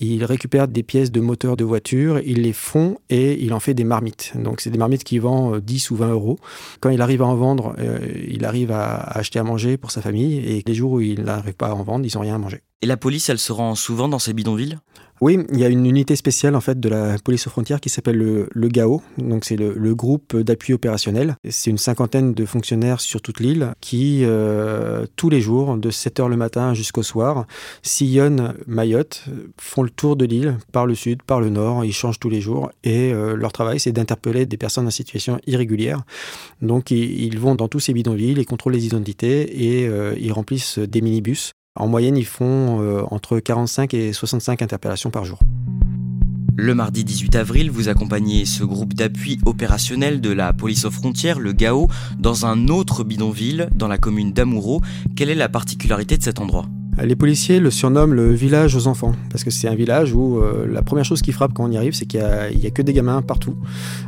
Il 0.00 0.24
récupère 0.24 0.68
des 0.68 0.82
pièces 0.82 1.10
de 1.10 1.20
moteur 1.20 1.56
de 1.56 1.64
voiture, 1.64 2.20
il 2.24 2.42
les 2.42 2.52
fond 2.52 2.98
et 3.10 3.42
il 3.42 3.52
en 3.54 3.60
fait 3.60 3.74
des 3.74 3.84
marmites. 3.84 4.32
Donc, 4.36 4.60
c'est 4.60 4.70
des 4.70 4.78
marmites 4.78 5.04
qui 5.04 5.18
vend 5.18 5.58
10 5.58 5.90
euh, 5.90 5.94
ou 5.94 5.96
20 5.96 6.10
euros. 6.10 6.38
Quand 6.80 6.90
il 6.90 7.00
arrive 7.00 7.22
à 7.22 7.26
en 7.26 7.34
vendre, 7.34 7.74
euh, 7.78 7.98
il 8.28 8.44
arrive 8.44 8.70
à, 8.72 8.96
acheter 8.96 9.38
à 9.38 9.44
manger 9.44 9.76
pour 9.76 9.90
sa 9.90 10.02
famille. 10.02 10.38
Et 10.38 10.62
les 10.66 10.74
jours 10.74 10.92
où 10.92 11.00
il 11.00 11.22
n'arrive 11.22 11.54
pas 11.54 11.68
à 11.68 11.74
en 11.74 11.82
vendre, 11.82 12.06
ils 12.06 12.14
n'ont 12.14 12.22
rien 12.22 12.36
à 12.36 12.38
manger. 12.38 12.62
Et 12.80 12.86
la 12.86 12.96
police, 12.96 13.28
elle 13.28 13.40
se 13.40 13.52
rend 13.52 13.74
souvent 13.74 14.08
dans 14.08 14.20
ces 14.20 14.32
bidonvilles? 14.32 14.78
Oui, 15.20 15.38
il 15.52 15.58
y 15.58 15.64
a 15.64 15.68
une 15.68 15.84
unité 15.84 16.14
spéciale 16.14 16.54
en 16.54 16.60
fait 16.60 16.78
de 16.78 16.88
la 16.88 17.18
police 17.18 17.48
aux 17.48 17.50
frontières 17.50 17.80
qui 17.80 17.88
s'appelle 17.88 18.16
le, 18.16 18.68
GAO, 18.68 19.02
donc 19.16 19.44
c'est 19.44 19.56
le, 19.56 19.94
groupe 19.96 20.36
d'appui 20.36 20.74
opérationnel. 20.74 21.34
C'est 21.50 21.70
une 21.70 21.78
cinquantaine 21.78 22.34
de 22.34 22.44
fonctionnaires 22.44 23.00
sur 23.00 23.20
toute 23.20 23.40
l'île 23.40 23.72
qui, 23.80 24.20
euh, 24.22 25.06
tous 25.16 25.28
les 25.28 25.40
jours, 25.40 25.76
de 25.76 25.90
7h 25.90 26.28
le 26.28 26.36
matin 26.36 26.72
jusqu'au 26.72 27.02
soir, 27.02 27.46
sillonnent 27.82 28.54
Mayotte, 28.68 29.24
font 29.60 29.82
le 29.82 29.90
tour 29.90 30.14
de 30.14 30.24
l'île 30.24 30.56
par 30.70 30.86
le 30.86 30.94
sud, 30.94 31.24
par 31.24 31.40
le 31.40 31.50
nord, 31.50 31.84
ils 31.84 31.92
changent 31.92 32.20
tous 32.20 32.30
les 32.30 32.40
jours 32.40 32.70
et 32.84 33.12
euh, 33.12 33.34
leur 33.34 33.50
travail 33.50 33.80
c'est 33.80 33.90
d'interpeller 33.90 34.46
des 34.46 34.56
personnes 34.56 34.86
en 34.86 34.90
situation 34.90 35.40
irrégulière. 35.48 36.04
Donc 36.62 36.92
ils, 36.92 37.38
vont 37.40 37.56
dans 37.56 37.66
tous 37.66 37.80
ces 37.80 37.92
bidonvilles, 37.92 38.38
ils 38.38 38.46
contrôlent 38.46 38.74
les 38.74 38.86
identités 38.86 39.80
et 39.80 39.88
euh, 39.88 40.14
ils 40.16 40.32
remplissent 40.32 40.78
des 40.78 41.00
minibus 41.00 41.54
en 41.78 41.86
moyenne, 41.86 42.16
ils 42.16 42.26
font 42.26 42.82
euh, 42.82 43.02
entre 43.10 43.38
45 43.38 43.94
et 43.94 44.12
65 44.12 44.62
interpellations 44.62 45.10
par 45.10 45.24
jour. 45.24 45.38
Le 46.56 46.74
mardi 46.74 47.04
18 47.04 47.36
avril, 47.36 47.70
vous 47.70 47.88
accompagnez 47.88 48.44
ce 48.44 48.64
groupe 48.64 48.92
d'appui 48.92 49.38
opérationnel 49.46 50.20
de 50.20 50.30
la 50.30 50.52
police 50.52 50.84
aux 50.84 50.90
frontières, 50.90 51.38
le 51.38 51.52
GAO, 51.52 51.86
dans 52.18 52.46
un 52.46 52.66
autre 52.66 53.04
bidonville, 53.04 53.68
dans 53.76 53.86
la 53.86 53.96
commune 53.96 54.32
d'Amoureau. 54.32 54.80
Quelle 55.14 55.30
est 55.30 55.36
la 55.36 55.48
particularité 55.48 56.16
de 56.16 56.22
cet 56.24 56.40
endroit? 56.40 56.66
Les 57.00 57.14
policiers 57.14 57.60
le 57.60 57.70
surnomment 57.70 58.12
le 58.12 58.32
village 58.32 58.74
aux 58.74 58.88
enfants, 58.88 59.12
parce 59.30 59.44
que 59.44 59.50
c'est 59.50 59.68
un 59.68 59.76
village 59.76 60.12
où 60.12 60.38
euh, 60.38 60.66
la 60.68 60.82
première 60.82 61.04
chose 61.04 61.22
qui 61.22 61.30
frappe 61.30 61.52
quand 61.54 61.64
on 61.64 61.70
y 61.70 61.76
arrive, 61.76 61.92
c'est 61.92 62.06
qu'il 62.06 62.18
n'y 62.56 62.66
a, 62.66 62.70
que 62.70 62.82
des 62.82 62.92
gamins 62.92 63.22
partout. 63.22 63.54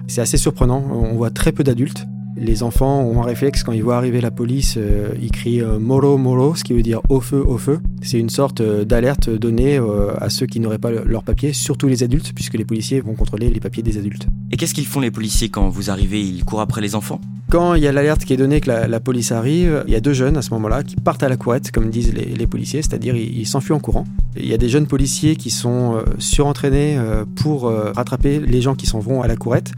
C'est 0.09 0.21
assez 0.21 0.37
surprenant, 0.37 0.83
on 0.91 1.15
voit 1.15 1.31
très 1.31 1.53
peu 1.53 1.63
d'adultes. 1.63 2.05
Les 2.43 2.63
enfants 2.63 3.03
ont 3.03 3.23
un 3.23 3.27
réflexe 3.27 3.63
quand 3.63 3.73
ils 3.73 3.83
voient 3.83 3.99
arriver 3.99 4.23
la 4.23 4.31
police, 4.31 4.77
euh, 4.79 5.13
ils 5.21 5.31
crient 5.31 5.61
euh, 5.61 5.79
Moro 5.79 6.17
Moro, 6.17 6.55
ce 6.55 6.65
qui 6.65 6.73
veut 6.73 6.83
dire 6.83 7.03
au 7.11 7.21
feu, 7.21 7.45
au 7.47 7.59
feu. 7.59 7.81
C'est 8.01 8.19
une 8.19 8.31
sorte 8.31 8.63
d'alerte 8.63 9.29
donnée 9.29 9.79
à 10.19 10.31
ceux 10.31 10.47
qui 10.47 10.59
n'auraient 10.59 10.79
pas 10.79 10.91
leur 10.91 11.23
papier, 11.23 11.53
surtout 11.53 11.87
les 11.87 12.03
adultes, 12.03 12.33
puisque 12.35 12.55
les 12.55 12.65
policiers 12.65 13.03
vont 13.03 13.13
contrôler 13.13 13.51
les 13.51 13.61
papiers 13.61 13.83
des 13.83 13.99
adultes. 13.99 14.27
Et 14.51 14.57
qu'est-ce 14.57 14.73
qu'ils 14.73 14.87
font 14.87 15.01
les 15.01 15.11
policiers 15.11 15.51
quand 15.51 15.69
vous 15.69 15.91
arrivez? 15.91 16.23
Ils 16.23 16.45
courent 16.45 16.63
après 16.63 16.81
les 16.81 16.95
enfants? 16.95 17.21
Quand 17.51 17.75
il 17.75 17.83
y 17.83 17.89
a 17.89 17.93
l'alerte 17.93 18.25
qui 18.25 18.33
est 18.33 18.37
donnée 18.37 18.61
que 18.61 18.71
la, 18.71 19.01
police 19.01 19.33
arrive, 19.33 19.83
il 19.87 19.93
y 19.93 19.97
a 19.97 20.01
deux 20.01 20.13
jeunes 20.13 20.37
à 20.37 20.43
ce 20.43 20.51
moment-là 20.55 20.85
qui 20.85 20.95
partent 20.97 21.23
à 21.23 21.29
la 21.29 21.37
courette, 21.37 21.73
comme 21.73 21.91
disent 21.91 22.15
les, 22.15 22.47
policiers, 22.47 22.81
c'est-à-dire 22.81 23.17
ils 23.17 23.47
s'enfuient 23.47 23.75
en 23.75 23.81
courant. 23.81 24.07
Il 24.37 24.47
y 24.47 24.55
a 24.55 24.57
des 24.57 24.69
jeunes 24.69 24.87
policiers 24.87 25.35
qui 25.37 25.51
sont 25.51 25.97
euh, 25.97 26.05
surentraînés 26.19 26.97
euh, 26.97 27.25
pour 27.43 27.67
euh, 27.67 27.91
rattraper 27.93 28.39
les 28.39 28.63
gens 28.63 28.77
qui 28.77 28.87
s'en 28.87 29.01
vont 29.01 29.21
à 29.21 29.27
la 29.27 29.37
courette, 29.37 29.73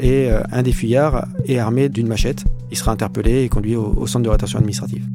et 0.00 0.30
un 0.30 0.62
des 0.62 0.72
fuyards 0.72 1.26
est 1.46 1.58
armé 1.58 1.88
d'une 1.88 2.06
machette. 2.06 2.44
Il 2.70 2.78
sera 2.78 2.92
interpellé 2.92 3.42
et 3.42 3.48
conduit 3.48 3.76
au 3.76 4.06
centre 4.06 4.24
de 4.24 4.30
rétention 4.30 4.58
administrative. 4.58 5.06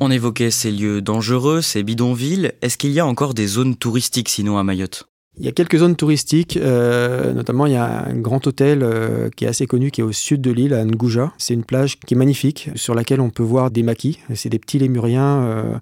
On 0.00 0.10
évoquait 0.10 0.50
ces 0.50 0.72
lieux 0.72 1.02
dangereux, 1.02 1.60
ces 1.60 1.82
bidonvilles. 1.82 2.52
Est-ce 2.62 2.78
qu'il 2.78 2.92
y 2.92 3.00
a 3.00 3.06
encore 3.06 3.34
des 3.34 3.46
zones 3.46 3.76
touristiques 3.76 4.28
sinon 4.28 4.58
à 4.58 4.64
Mayotte? 4.64 5.06
Il 5.36 5.44
y 5.44 5.48
a 5.48 5.52
quelques 5.52 5.78
zones 5.78 5.96
touristiques, 5.96 6.56
euh, 6.56 7.32
notamment 7.32 7.66
il 7.66 7.72
y 7.72 7.76
a 7.76 8.06
un 8.06 8.14
grand 8.14 8.46
hôtel 8.46 8.80
euh, 8.82 9.30
qui 9.34 9.44
est 9.44 9.48
assez 9.48 9.66
connu, 9.66 9.90
qui 9.90 10.00
est 10.00 10.04
au 10.04 10.12
sud 10.12 10.40
de 10.40 10.52
l'île, 10.52 10.74
à 10.74 10.84
Ngouja. 10.84 11.32
C'est 11.38 11.54
une 11.54 11.64
plage 11.64 11.98
qui 11.98 12.14
est 12.14 12.16
magnifique, 12.16 12.70
sur 12.76 12.94
laquelle 12.94 13.20
on 13.20 13.30
peut 13.30 13.42
voir 13.42 13.72
des 13.72 13.82
maquis. 13.82 14.20
C'est 14.34 14.48
des 14.48 14.60
petits 14.60 14.78
lémuriens. 14.78 15.42
Euh, 15.42 15.74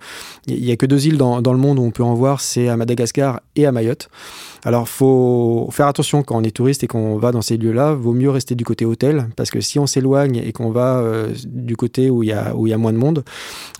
il 0.46 0.62
n'y 0.62 0.72
a 0.72 0.76
que 0.76 0.86
deux 0.86 1.06
îles 1.06 1.18
dans, 1.18 1.40
le 1.40 1.58
monde 1.58 1.78
où 1.78 1.82
on 1.82 1.90
peut 1.90 2.02
en 2.02 2.14
voir, 2.14 2.40
c'est 2.40 2.68
à 2.68 2.78
Madagascar 2.78 3.40
et 3.54 3.66
à 3.66 3.72
Mayotte. 3.72 4.08
Alors, 4.64 4.88
faut 4.88 5.68
faire 5.70 5.86
attention 5.86 6.22
quand 6.22 6.36
on 6.38 6.44
est 6.44 6.56
touriste 6.56 6.82
et 6.84 6.86
qu'on 6.86 7.18
va 7.18 7.30
dans 7.30 7.42
ces 7.42 7.58
lieux-là. 7.58 7.92
Vaut 7.92 8.14
mieux 8.14 8.30
rester 8.30 8.54
du 8.54 8.64
côté 8.64 8.86
hôtel, 8.86 9.28
parce 9.36 9.50
que 9.50 9.60
si 9.60 9.78
on 9.78 9.86
s'éloigne 9.86 10.36
et 10.36 10.52
qu'on 10.52 10.70
va 10.70 11.04
du 11.44 11.76
côté 11.76 12.10
où 12.10 12.22
il 12.22 12.28
y 12.28 12.32
a 12.32 12.54
y 12.56 12.72
a 12.72 12.78
moins 12.78 12.92
de 12.92 12.98
monde, 12.98 13.24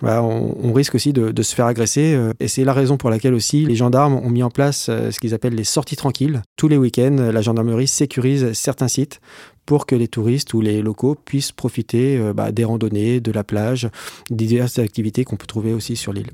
bah, 0.03 0.23
on, 0.23 0.73
risque 0.73 0.97
aussi 0.97 1.13
de, 1.13 1.43
se 1.43 1.55
faire 1.55 1.67
agresser. 1.67 2.19
Et 2.41 2.49
c'est 2.49 2.65
la 2.65 2.73
raison 2.73 2.97
pour 2.97 3.11
laquelle 3.11 3.33
aussi 3.33 3.65
les 3.65 3.77
gendarmes 3.77 4.15
ont 4.15 4.31
mis 4.31 4.43
en 4.43 4.51
place 4.51 4.87
ce 4.87 5.21
qu'ils 5.21 5.35
appellent 5.35 5.55
les 5.55 5.62
sorties 5.65 5.97
tranquilles. 5.97 6.43
Tous 6.57 6.69
les 6.69 6.77
week-ends, 6.77 7.31
la 7.33 7.43
gendarmerie 7.43 7.89
sécurise 7.89 8.53
certains 8.53 8.89
sites 8.89 9.21
pour 9.67 9.87
que 9.87 9.95
les 9.95 10.09
touristes 10.09 10.55
ou 10.55 10.61
les 10.61 10.83
locaux 10.83 11.15
puissent 11.15 11.53
profiter 11.53 12.19
euh, 12.19 12.33
bah, 12.33 12.53
des 12.53 12.65
randonnées, 12.65 13.21
de 13.21 13.33
la 13.33 13.45
plage, 13.45 13.89
des 14.31 14.47
diverses 14.47 14.79
activités 14.79 15.25
qu'on 15.25 15.37
peut 15.37 15.47
trouver 15.47 15.73
aussi 15.73 15.97
sur 15.97 16.13
l'île. 16.13 16.31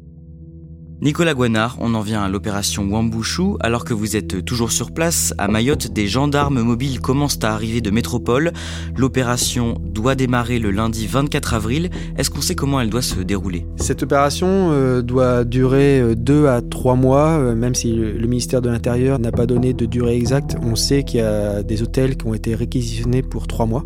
Nicolas 1.00 1.34
Guanard, 1.34 1.76
on 1.80 1.94
en 1.94 2.00
vient 2.00 2.24
à 2.24 2.28
l'opération 2.28 2.82
Wambushu. 2.82 3.54
Alors 3.60 3.84
que 3.84 3.94
vous 3.94 4.16
êtes 4.16 4.44
toujours 4.44 4.72
sur 4.72 4.90
place, 4.90 5.32
à 5.38 5.46
Mayotte, 5.46 5.92
des 5.92 6.08
gendarmes 6.08 6.60
mobiles 6.60 7.00
commencent 7.00 7.38
à 7.44 7.54
arriver 7.54 7.80
de 7.80 7.92
métropole. 7.92 8.52
L'opération 8.96 9.76
doit 9.80 10.16
démarrer 10.16 10.58
le 10.58 10.72
lundi 10.72 11.06
24 11.06 11.54
avril. 11.54 11.90
Est-ce 12.16 12.30
qu'on 12.30 12.40
sait 12.40 12.56
comment 12.56 12.80
elle 12.80 12.90
doit 12.90 13.02
se 13.02 13.20
dérouler? 13.20 13.64
Cette 13.76 14.02
opération 14.02 14.48
euh, 14.48 15.00
doit 15.00 15.44
durer 15.44 16.00
euh, 16.00 16.14
deux 16.16 16.48
à 16.48 16.62
trois 16.62 16.96
mois, 16.96 17.28
euh, 17.28 17.54
même 17.54 17.76
si 17.76 17.92
le 17.92 18.26
ministère 18.26 18.60
de 18.60 18.68
l'Intérieur 18.68 19.20
n'a 19.20 19.30
pas 19.30 19.46
donné 19.46 19.74
de 19.74 19.86
durée 19.86 20.16
exacte. 20.16 20.56
On 20.62 20.74
sait 20.74 21.04
qu'il 21.04 21.20
y 21.20 21.22
a 21.22 21.62
des 21.62 21.80
hôtels 21.80 22.16
qui 22.16 22.26
ont 22.26 22.34
été 22.34 22.56
réquisitionnés 22.56 23.22
pour 23.22 23.46
trois 23.46 23.66
mois 23.66 23.84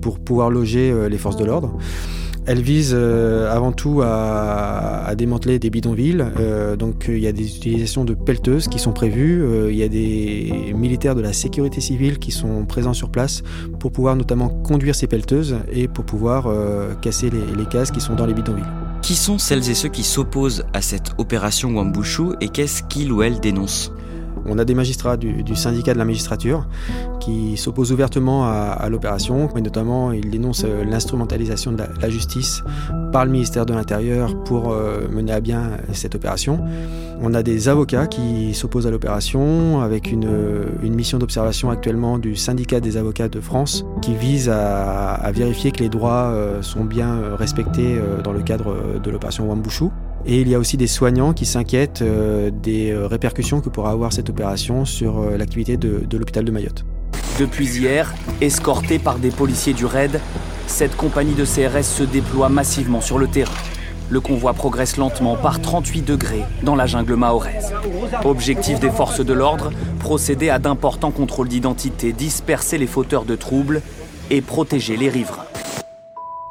pour 0.00 0.20
pouvoir 0.20 0.50
loger 0.50 0.94
les 1.10 1.18
forces 1.18 1.36
de 1.36 1.44
l'ordre. 1.44 1.76
Elle 2.46 2.62
vise 2.62 2.92
euh, 2.94 3.52
avant 3.52 3.72
tout 3.72 4.02
à, 4.04 5.12
démanteler 5.16 5.58
des 5.58 5.68
bidonvilles. 5.68 6.24
Euh, 6.38 6.76
donc 6.76 7.06
il 7.08 7.18
y 7.18 7.26
a 7.26 7.32
des 7.32 7.56
utilisations 7.56 8.04
de 8.04 8.14
pelleteuses 8.14 8.68
qui 8.68 8.78
sont 8.78 8.92
prévues. 8.92 9.42
Euh, 9.42 9.72
il 9.72 9.76
y 9.76 9.82
a 9.82 9.88
des 9.88 10.72
militaires 10.74 11.16
de 11.16 11.20
la 11.20 11.32
sécurité 11.32 11.80
civile 11.80 12.18
qui 12.18 12.30
sont 12.30 12.64
présents 12.64 12.94
sur 12.94 13.10
place 13.10 13.42
pour 13.80 13.90
pouvoir 13.90 14.14
notamment 14.14 14.48
conduire 14.48 14.94
ces 14.94 15.08
pelleteuses 15.08 15.56
et 15.72 15.88
pour 15.88 16.04
pouvoir 16.04 16.48
casser 17.00 17.30
les, 17.30 17.56
les 17.56 17.66
cases 17.66 17.90
qui 17.90 18.00
sont 18.00 18.14
dans 18.14 18.26
les 18.26 18.34
bidonvilles. 18.34 18.64
Qui 19.02 19.14
sont 19.14 19.38
celles 19.38 19.68
et 19.68 19.74
ceux 19.74 19.88
qui 19.88 20.04
s'opposent 20.04 20.64
à 20.72 20.80
cette 20.82 21.10
opération 21.18 21.70
Wambushu 21.70 22.34
et 22.40 22.48
qu'est-ce 22.48 22.82
qu'ils 22.84 23.12
ou 23.12 23.22
elles 23.22 23.40
dénoncent? 23.40 23.92
On 24.48 24.58
a 24.58 24.64
des 24.64 24.74
magistrats 24.74 25.16
du, 25.16 25.56
syndicat 25.56 25.92
de 25.94 25.98
la 25.98 26.04
magistrature 26.04 26.66
qui 27.20 27.56
s'opposent 27.56 27.92
ouvertement 27.92 28.46
à, 28.46 28.88
l'opération, 28.88 29.48
notamment 29.54 30.12
ils 30.12 30.30
dénoncent 30.30 30.64
euh, 30.64 30.84
l'instrumentalisation 30.84 31.72
de 31.72 31.82
la, 32.00 32.08
justice 32.08 32.62
par 33.12 33.24
le 33.24 33.32
ministère 33.32 33.66
de 33.66 33.74
l'Intérieur 33.74 34.42
pour 34.44 34.70
euh, 34.70 35.08
mener 35.10 35.32
à 35.32 35.40
bien 35.40 35.72
cette 35.92 36.14
opération. 36.14 36.60
On 37.20 37.34
a 37.34 37.42
des 37.42 37.68
avocats 37.68 38.06
qui 38.06 38.54
s'opposent 38.54 38.86
à 38.86 38.90
l'opération 38.90 39.80
avec 39.80 40.12
une, 40.12 40.28
mission 40.82 41.18
d'observation 41.18 41.70
actuellement 41.70 42.18
du 42.18 42.36
syndicat 42.36 42.80
des 42.80 42.96
avocats 42.96 43.28
de 43.28 43.40
France 43.40 43.84
qui 44.02 44.14
vise 44.14 44.48
à, 44.48 45.30
vérifier 45.34 45.72
que 45.72 45.80
les 45.80 45.88
droits 45.88 46.30
euh, 46.30 46.62
sont 46.62 46.84
bien 46.84 47.18
respectés 47.36 48.00
dans 48.22 48.32
le 48.32 48.42
cadre 48.42 49.00
de 49.02 49.10
l'opération 49.10 49.48
Wambushu. 49.48 49.90
Et 50.28 50.40
il 50.40 50.48
y 50.48 50.56
a 50.56 50.58
aussi 50.58 50.76
des 50.76 50.88
soignants 50.88 51.32
qui 51.32 51.46
s'inquiètent 51.46 52.02
euh, 52.02 52.50
des 52.50 52.90
euh, 52.90 53.06
répercussions 53.06 53.60
que 53.60 53.68
pourra 53.68 53.92
avoir 53.92 54.12
cette 54.12 54.28
opération 54.28 54.84
sur 54.84 55.20
euh, 55.20 55.36
l'activité 55.36 55.76
de, 55.76 56.04
l'hôpital 56.18 56.44
de 56.44 56.50
Mayotte. 56.50 56.84
Depuis 57.38 57.66
hier, 57.66 58.12
escortée 58.40 58.98
par 58.98 59.20
des 59.20 59.30
policiers 59.30 59.72
du 59.72 59.84
RAID, 59.86 60.20
cette 60.66 60.96
compagnie 60.96 61.34
de 61.34 61.44
CRS 61.44 61.84
se 61.84 62.02
déploie 62.02 62.48
massivement 62.48 63.00
sur 63.00 63.18
le 63.18 63.28
terrain. 63.28 63.54
Le 64.10 64.20
convoi 64.20 64.52
progresse 64.52 64.96
lentement 64.96 65.36
par 65.36 65.60
38 65.60 66.02
degrés 66.02 66.42
dans 66.62 66.74
la 66.74 66.86
jungle 66.86 67.14
mahoraise. 67.14 67.72
Objectif 68.24 68.80
des 68.80 68.90
forces 68.90 69.24
de 69.24 69.32
l'ordre, 69.32 69.70
procéder 70.00 70.50
à 70.50 70.58
d'importants 70.58 71.12
contrôles 71.12 71.48
d'identité, 71.48 72.12
disperser 72.12 72.78
les 72.78 72.86
fauteurs 72.88 73.26
de 73.26 73.36
troubles 73.36 73.80
et 74.30 74.40
protéger 74.40 74.96
les 74.96 75.08
riverains. 75.08 75.46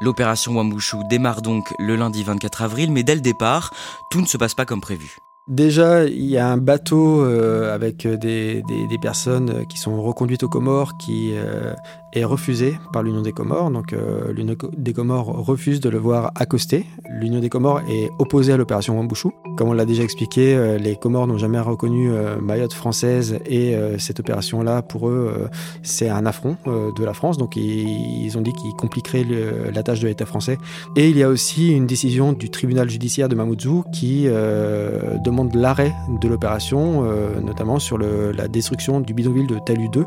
L'opération 0.00 0.54
Wambushu 0.54 1.04
démarre 1.04 1.42
donc 1.42 1.74
le 1.78 1.96
lundi 1.96 2.22
24 2.22 2.62
avril, 2.62 2.92
mais 2.92 3.02
dès 3.02 3.14
le 3.14 3.20
départ, 3.20 3.72
tout 4.10 4.20
ne 4.20 4.26
se 4.26 4.36
passe 4.36 4.54
pas 4.54 4.66
comme 4.66 4.80
prévu. 4.80 5.16
Déjà, 5.48 6.06
il 6.06 6.24
y 6.24 6.38
a 6.38 6.48
un 6.48 6.56
bateau 6.56 7.22
euh, 7.22 7.72
avec 7.72 8.04
des, 8.04 8.64
personnes 9.00 9.64
qui 9.68 9.78
sont 9.78 10.02
reconduites 10.02 10.42
aux 10.42 10.48
Comores 10.48 10.96
qui 10.98 11.34
euh, 11.34 11.72
est 12.16 12.24
refusé 12.24 12.78
par 12.92 13.02
l'Union 13.02 13.22
des 13.22 13.32
Comores. 13.32 13.70
Donc 13.70 13.92
euh, 13.92 14.32
l'Union 14.32 14.56
des 14.76 14.92
Comores 14.92 15.26
refuse 15.26 15.80
de 15.80 15.88
le 15.88 15.98
voir 15.98 16.32
accoster. 16.34 16.86
L'Union 17.08 17.40
des 17.40 17.48
Comores 17.48 17.80
est 17.88 18.10
opposée 18.18 18.52
à 18.52 18.56
l'opération 18.56 18.98
Wambushu. 18.98 19.28
Comme 19.56 19.68
on 19.68 19.72
l'a 19.72 19.84
déjà 19.84 20.02
expliqué, 20.02 20.54
euh, 20.54 20.78
les 20.78 20.96
Comores 20.96 21.26
n'ont 21.26 21.38
jamais 21.38 21.60
reconnu 21.60 22.10
euh, 22.10 22.38
Mayotte 22.40 22.72
française 22.72 23.38
et 23.46 23.76
cette 23.98 24.20
opération-là, 24.20 24.82
pour 24.82 25.08
eux, 25.08 25.48
c'est 25.82 26.08
un 26.08 26.26
affront 26.26 26.56
de 26.66 27.04
la 27.04 27.14
France. 27.14 27.36
Donc 27.36 27.56
ils, 27.56 28.36
ont 28.36 28.40
dit 28.40 28.52
qu'ils 28.52 28.72
compliqueraient 28.72 29.24
la 29.72 29.82
tâche 29.82 30.00
de 30.00 30.08
l'État 30.08 30.26
français. 30.26 30.58
Et 30.96 31.08
il 31.08 31.16
y 31.16 31.22
a 31.22 31.28
aussi 31.28 31.72
une 31.72 31.86
décision 31.86 32.32
du 32.32 32.50
tribunal 32.50 32.88
judiciaire 32.88 33.28
de 33.28 33.34
Mamoudzou 33.34 33.84
qui 33.92 34.24
demande 34.24 35.35
l'arrêt 35.54 35.94
de 36.20 36.28
l'opération, 36.28 37.02
notamment 37.42 37.78
sur 37.78 37.98
la 37.98 38.48
destruction 38.48 39.00
du 39.00 39.14
bidonville 39.14 39.46
de 39.46 39.58
Talu 39.58 39.88
2. 39.88 40.04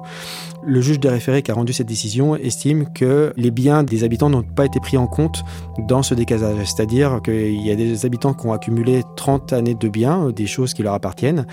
Le 0.63 0.81
juge 0.81 0.99
des 0.99 1.09
référés 1.09 1.41
qui 1.41 1.51
a 1.51 1.53
rendu 1.53 1.73
cette 1.73 1.87
décision 1.87 2.35
estime 2.35 2.85
que 2.93 3.33
les 3.37 3.51
biens 3.51 3.83
des 3.83 4.03
habitants 4.03 4.29
n'ont 4.29 4.43
pas 4.43 4.65
été 4.65 4.79
pris 4.79 4.97
en 4.97 5.07
compte 5.07 5.43
dans 5.87 6.03
ce 6.03 6.13
décasage. 6.13 6.57
C'est-à-dire 6.65 7.21
qu'il 7.23 7.61
y 7.61 7.71
a 7.71 7.75
des 7.75 8.05
habitants 8.05 8.33
qui 8.33 8.45
ont 8.45 8.53
accumulé 8.53 9.03
30 9.15 9.53
années 9.53 9.75
de 9.75 9.87
biens, 9.87 10.29
des 10.29 10.47
choses 10.47 10.73
qui 10.73 10.83
leur 10.83 10.93
appartiennent, 10.93 11.45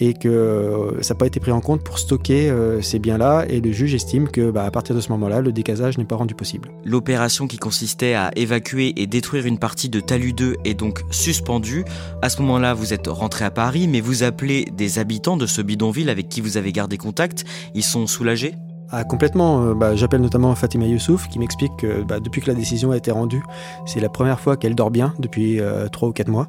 et 0.00 0.14
que 0.14 0.28
euh, 0.28 1.02
ça 1.02 1.14
n'a 1.14 1.18
pas 1.18 1.26
été 1.26 1.40
pris 1.40 1.52
en 1.52 1.60
compte 1.60 1.82
pour 1.82 1.98
stocker 1.98 2.50
euh, 2.50 2.80
ces 2.82 2.98
biens-là. 2.98 3.44
Et 3.48 3.60
le 3.60 3.72
juge 3.72 3.94
estime 3.94 4.28
que, 4.28 4.50
bah, 4.50 4.64
à 4.64 4.70
partir 4.70 4.94
de 4.94 5.00
ce 5.00 5.10
moment-là, 5.12 5.40
le 5.40 5.52
décasage 5.52 5.98
n'est 5.98 6.04
pas 6.04 6.16
rendu 6.16 6.34
possible. 6.34 6.70
L'opération 6.84 7.46
qui 7.46 7.58
consistait 7.58 8.14
à 8.14 8.30
évacuer 8.36 8.94
et 9.00 9.06
détruire 9.06 9.46
une 9.46 9.58
partie 9.58 9.88
de 9.88 10.00
Talus 10.00 10.32
2 10.32 10.56
est 10.64 10.74
donc 10.74 11.00
suspendue. 11.10 11.84
À 12.22 12.28
ce 12.28 12.40
moment-là, 12.42 12.74
vous 12.74 12.92
êtes 12.92 13.08
rentré 13.20 13.44
à 13.44 13.50
Paris, 13.50 13.86
mais 13.86 14.00
vous 14.00 14.22
appelez 14.22 14.64
des 14.72 14.98
habitants 14.98 15.36
de 15.36 15.46
ce 15.46 15.60
bidonville 15.60 16.08
avec 16.08 16.28
qui 16.30 16.40
vous 16.40 16.56
avez 16.56 16.72
gardé 16.72 16.96
contact. 16.96 17.44
Ils 17.74 17.84
sont 17.84 18.06
soulagés? 18.06 18.54
Ah, 18.92 19.04
complètement. 19.04 19.62
Euh, 19.62 19.74
bah, 19.74 19.94
j'appelle 19.94 20.20
notamment 20.20 20.54
Fatima 20.54 20.86
Youssouf 20.86 21.28
qui 21.28 21.38
m'explique 21.38 21.76
que 21.76 22.02
bah, 22.02 22.18
depuis 22.18 22.40
que 22.40 22.48
la 22.48 22.54
décision 22.54 22.90
a 22.90 22.96
été 22.96 23.10
rendue, 23.10 23.42
c'est 23.86 24.00
la 24.00 24.08
première 24.08 24.40
fois 24.40 24.56
qu'elle 24.56 24.74
dort 24.74 24.90
bien 24.90 25.14
depuis 25.18 25.60
euh, 25.60 25.88
trois 25.88 26.08
ou 26.08 26.12
quatre 26.12 26.28
mois. 26.28 26.48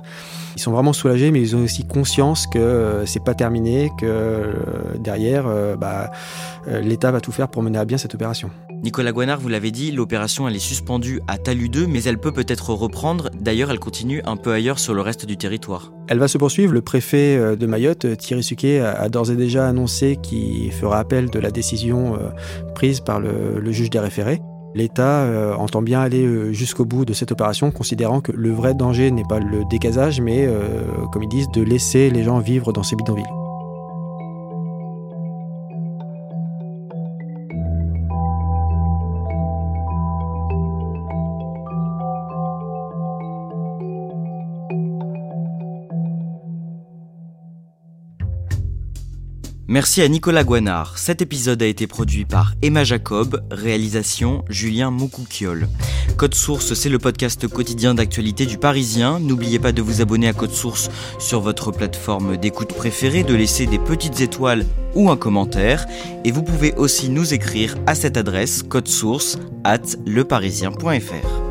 Ils 0.56 0.62
sont 0.62 0.72
vraiment 0.72 0.94
soulagés, 0.94 1.32
mais 1.32 1.40
ils 1.40 1.56
ont 1.56 1.64
aussi 1.64 1.86
conscience 1.86 2.48
que 2.48 2.58
euh, 2.58 3.06
c'est 3.06 3.24
pas 3.24 3.36
terminé, 3.36 3.92
que 4.00 4.54
derrière, 4.98 5.46
bah, 5.78 6.12
l'État 6.68 7.12
va 7.12 7.22
tout 7.22 7.32
faire 7.32 7.48
pour 7.48 7.62
mener 7.64 7.78
à 7.78 7.86
bien 7.86 7.98
cette 7.98 8.16
opération. 8.16 8.50
Nicolas 8.84 9.12
Guanard, 9.12 9.40
vous 9.40 9.48
l'avez 9.48 9.70
dit, 9.70 9.92
l'opération 9.92 10.48
elle 10.48 10.56
est 10.56 10.60
suspendue 10.60 11.22
à 11.28 11.38
Talus 11.38 11.70
2, 11.70 11.86
mais 11.86 12.02
elle 12.04 12.18
peut 12.18 12.32
peut-être 12.32 12.72
reprendre. 12.72 13.30
D'ailleurs, 13.40 13.70
elle 13.70 13.80
continue 13.80 14.24
un 14.26 14.38
peu 14.38 14.52
ailleurs 14.52 14.80
sur 14.80 14.96
le 14.96 15.02
reste 15.02 15.28
du 15.28 15.38
territoire. 15.38 15.92
Elle 16.08 16.18
va 16.18 16.28
se 16.28 16.40
poursuivre. 16.40 16.74
Le 16.74 16.82
préfet 16.82 17.38
euh, 17.38 17.56
de 17.56 17.68
Mayotte, 17.68 18.18
Thierry 18.18 18.42
Suquet, 18.42 18.80
a 18.80 19.08
d'ores 19.08 19.30
et 19.30 19.36
déjà 19.36 19.68
annoncé 19.68 20.18
qu'il 20.22 20.72
fera 20.72 20.98
appel 20.98 21.30
de 21.30 21.38
la 21.38 21.52
décision 21.52 22.18
euh, 22.32 22.72
prise 22.74 23.00
par 23.00 23.20
le, 23.20 23.72
juge 23.72 23.90
des 23.90 24.00
référés. 24.00 24.42
L'État 24.74 25.24
euh, 25.24 25.54
entend 25.56 25.82
bien 25.82 26.00
aller 26.00 26.54
jusqu'au 26.54 26.86
bout 26.86 27.04
de 27.04 27.14
cette 27.14 27.32
opération, 27.32 27.72
considérant 27.72 28.22
que 28.22 28.32
le 28.32 28.52
vrai 28.52 28.74
danger 28.74 29.12
n'est 29.12 29.26
pas 29.28 29.40
le 29.40 29.64
décasage, 29.70 30.22
mais, 30.22 30.48
comme 31.12 31.24
ils 31.24 31.30
disent, 31.30 31.50
de 31.52 31.62
laisser 31.62 32.10
les 32.10 32.24
gens 32.24 32.40
vivre 32.40 32.72
dans 32.72 32.84
ces 32.84 32.96
bidonvilles. 32.96 33.41
Merci 49.72 50.02
à 50.02 50.10
Nicolas 50.10 50.44
Guanard. 50.44 50.98
Cet 50.98 51.22
épisode 51.22 51.64
a 51.64 51.66
été 51.66 51.88
produit 51.88 52.26
par 52.26 52.56
Emma 52.62 52.84
Jacob, 52.84 53.42
réalisation 53.52 54.44
Julien 54.50 54.92
Moukoukiol. 54.92 55.70
Code 56.18 56.36
Source, 56.36 56.74
c'est 56.74 56.90
le 56.90 57.00
podcast 57.00 57.48
quotidien 57.48 57.94
d'actualité 57.94 58.46
du 58.46 58.58
Parisien. 58.58 59.22
N'oubliez 59.22 59.60
pas 59.60 59.72
de 59.72 59.82
vous 59.82 60.02
abonner 60.02 60.28
à 60.28 60.34
Code 60.34 60.52
Source 60.52 60.90
sur 61.20 61.40
votre 61.40 61.72
plateforme 61.72 62.36
d'écoute 62.36 62.74
préférée, 62.74 63.24
de 63.24 63.34
laisser 63.34 63.66
des 63.66 63.80
petites 63.80 64.20
étoiles 64.20 64.66
ou 64.94 65.10
un 65.10 65.16
commentaire. 65.16 65.86
Et 66.26 66.34
vous 66.34 66.44
pouvez 66.44 66.74
aussi 66.74 67.08
nous 67.08 67.34
écrire 67.34 67.78
à 67.88 67.96
cette 67.96 68.18
adresse 68.18 68.64
code 68.64 68.90
source 68.90 69.40
at 69.64 69.96
leparisien.fr. 70.06 71.51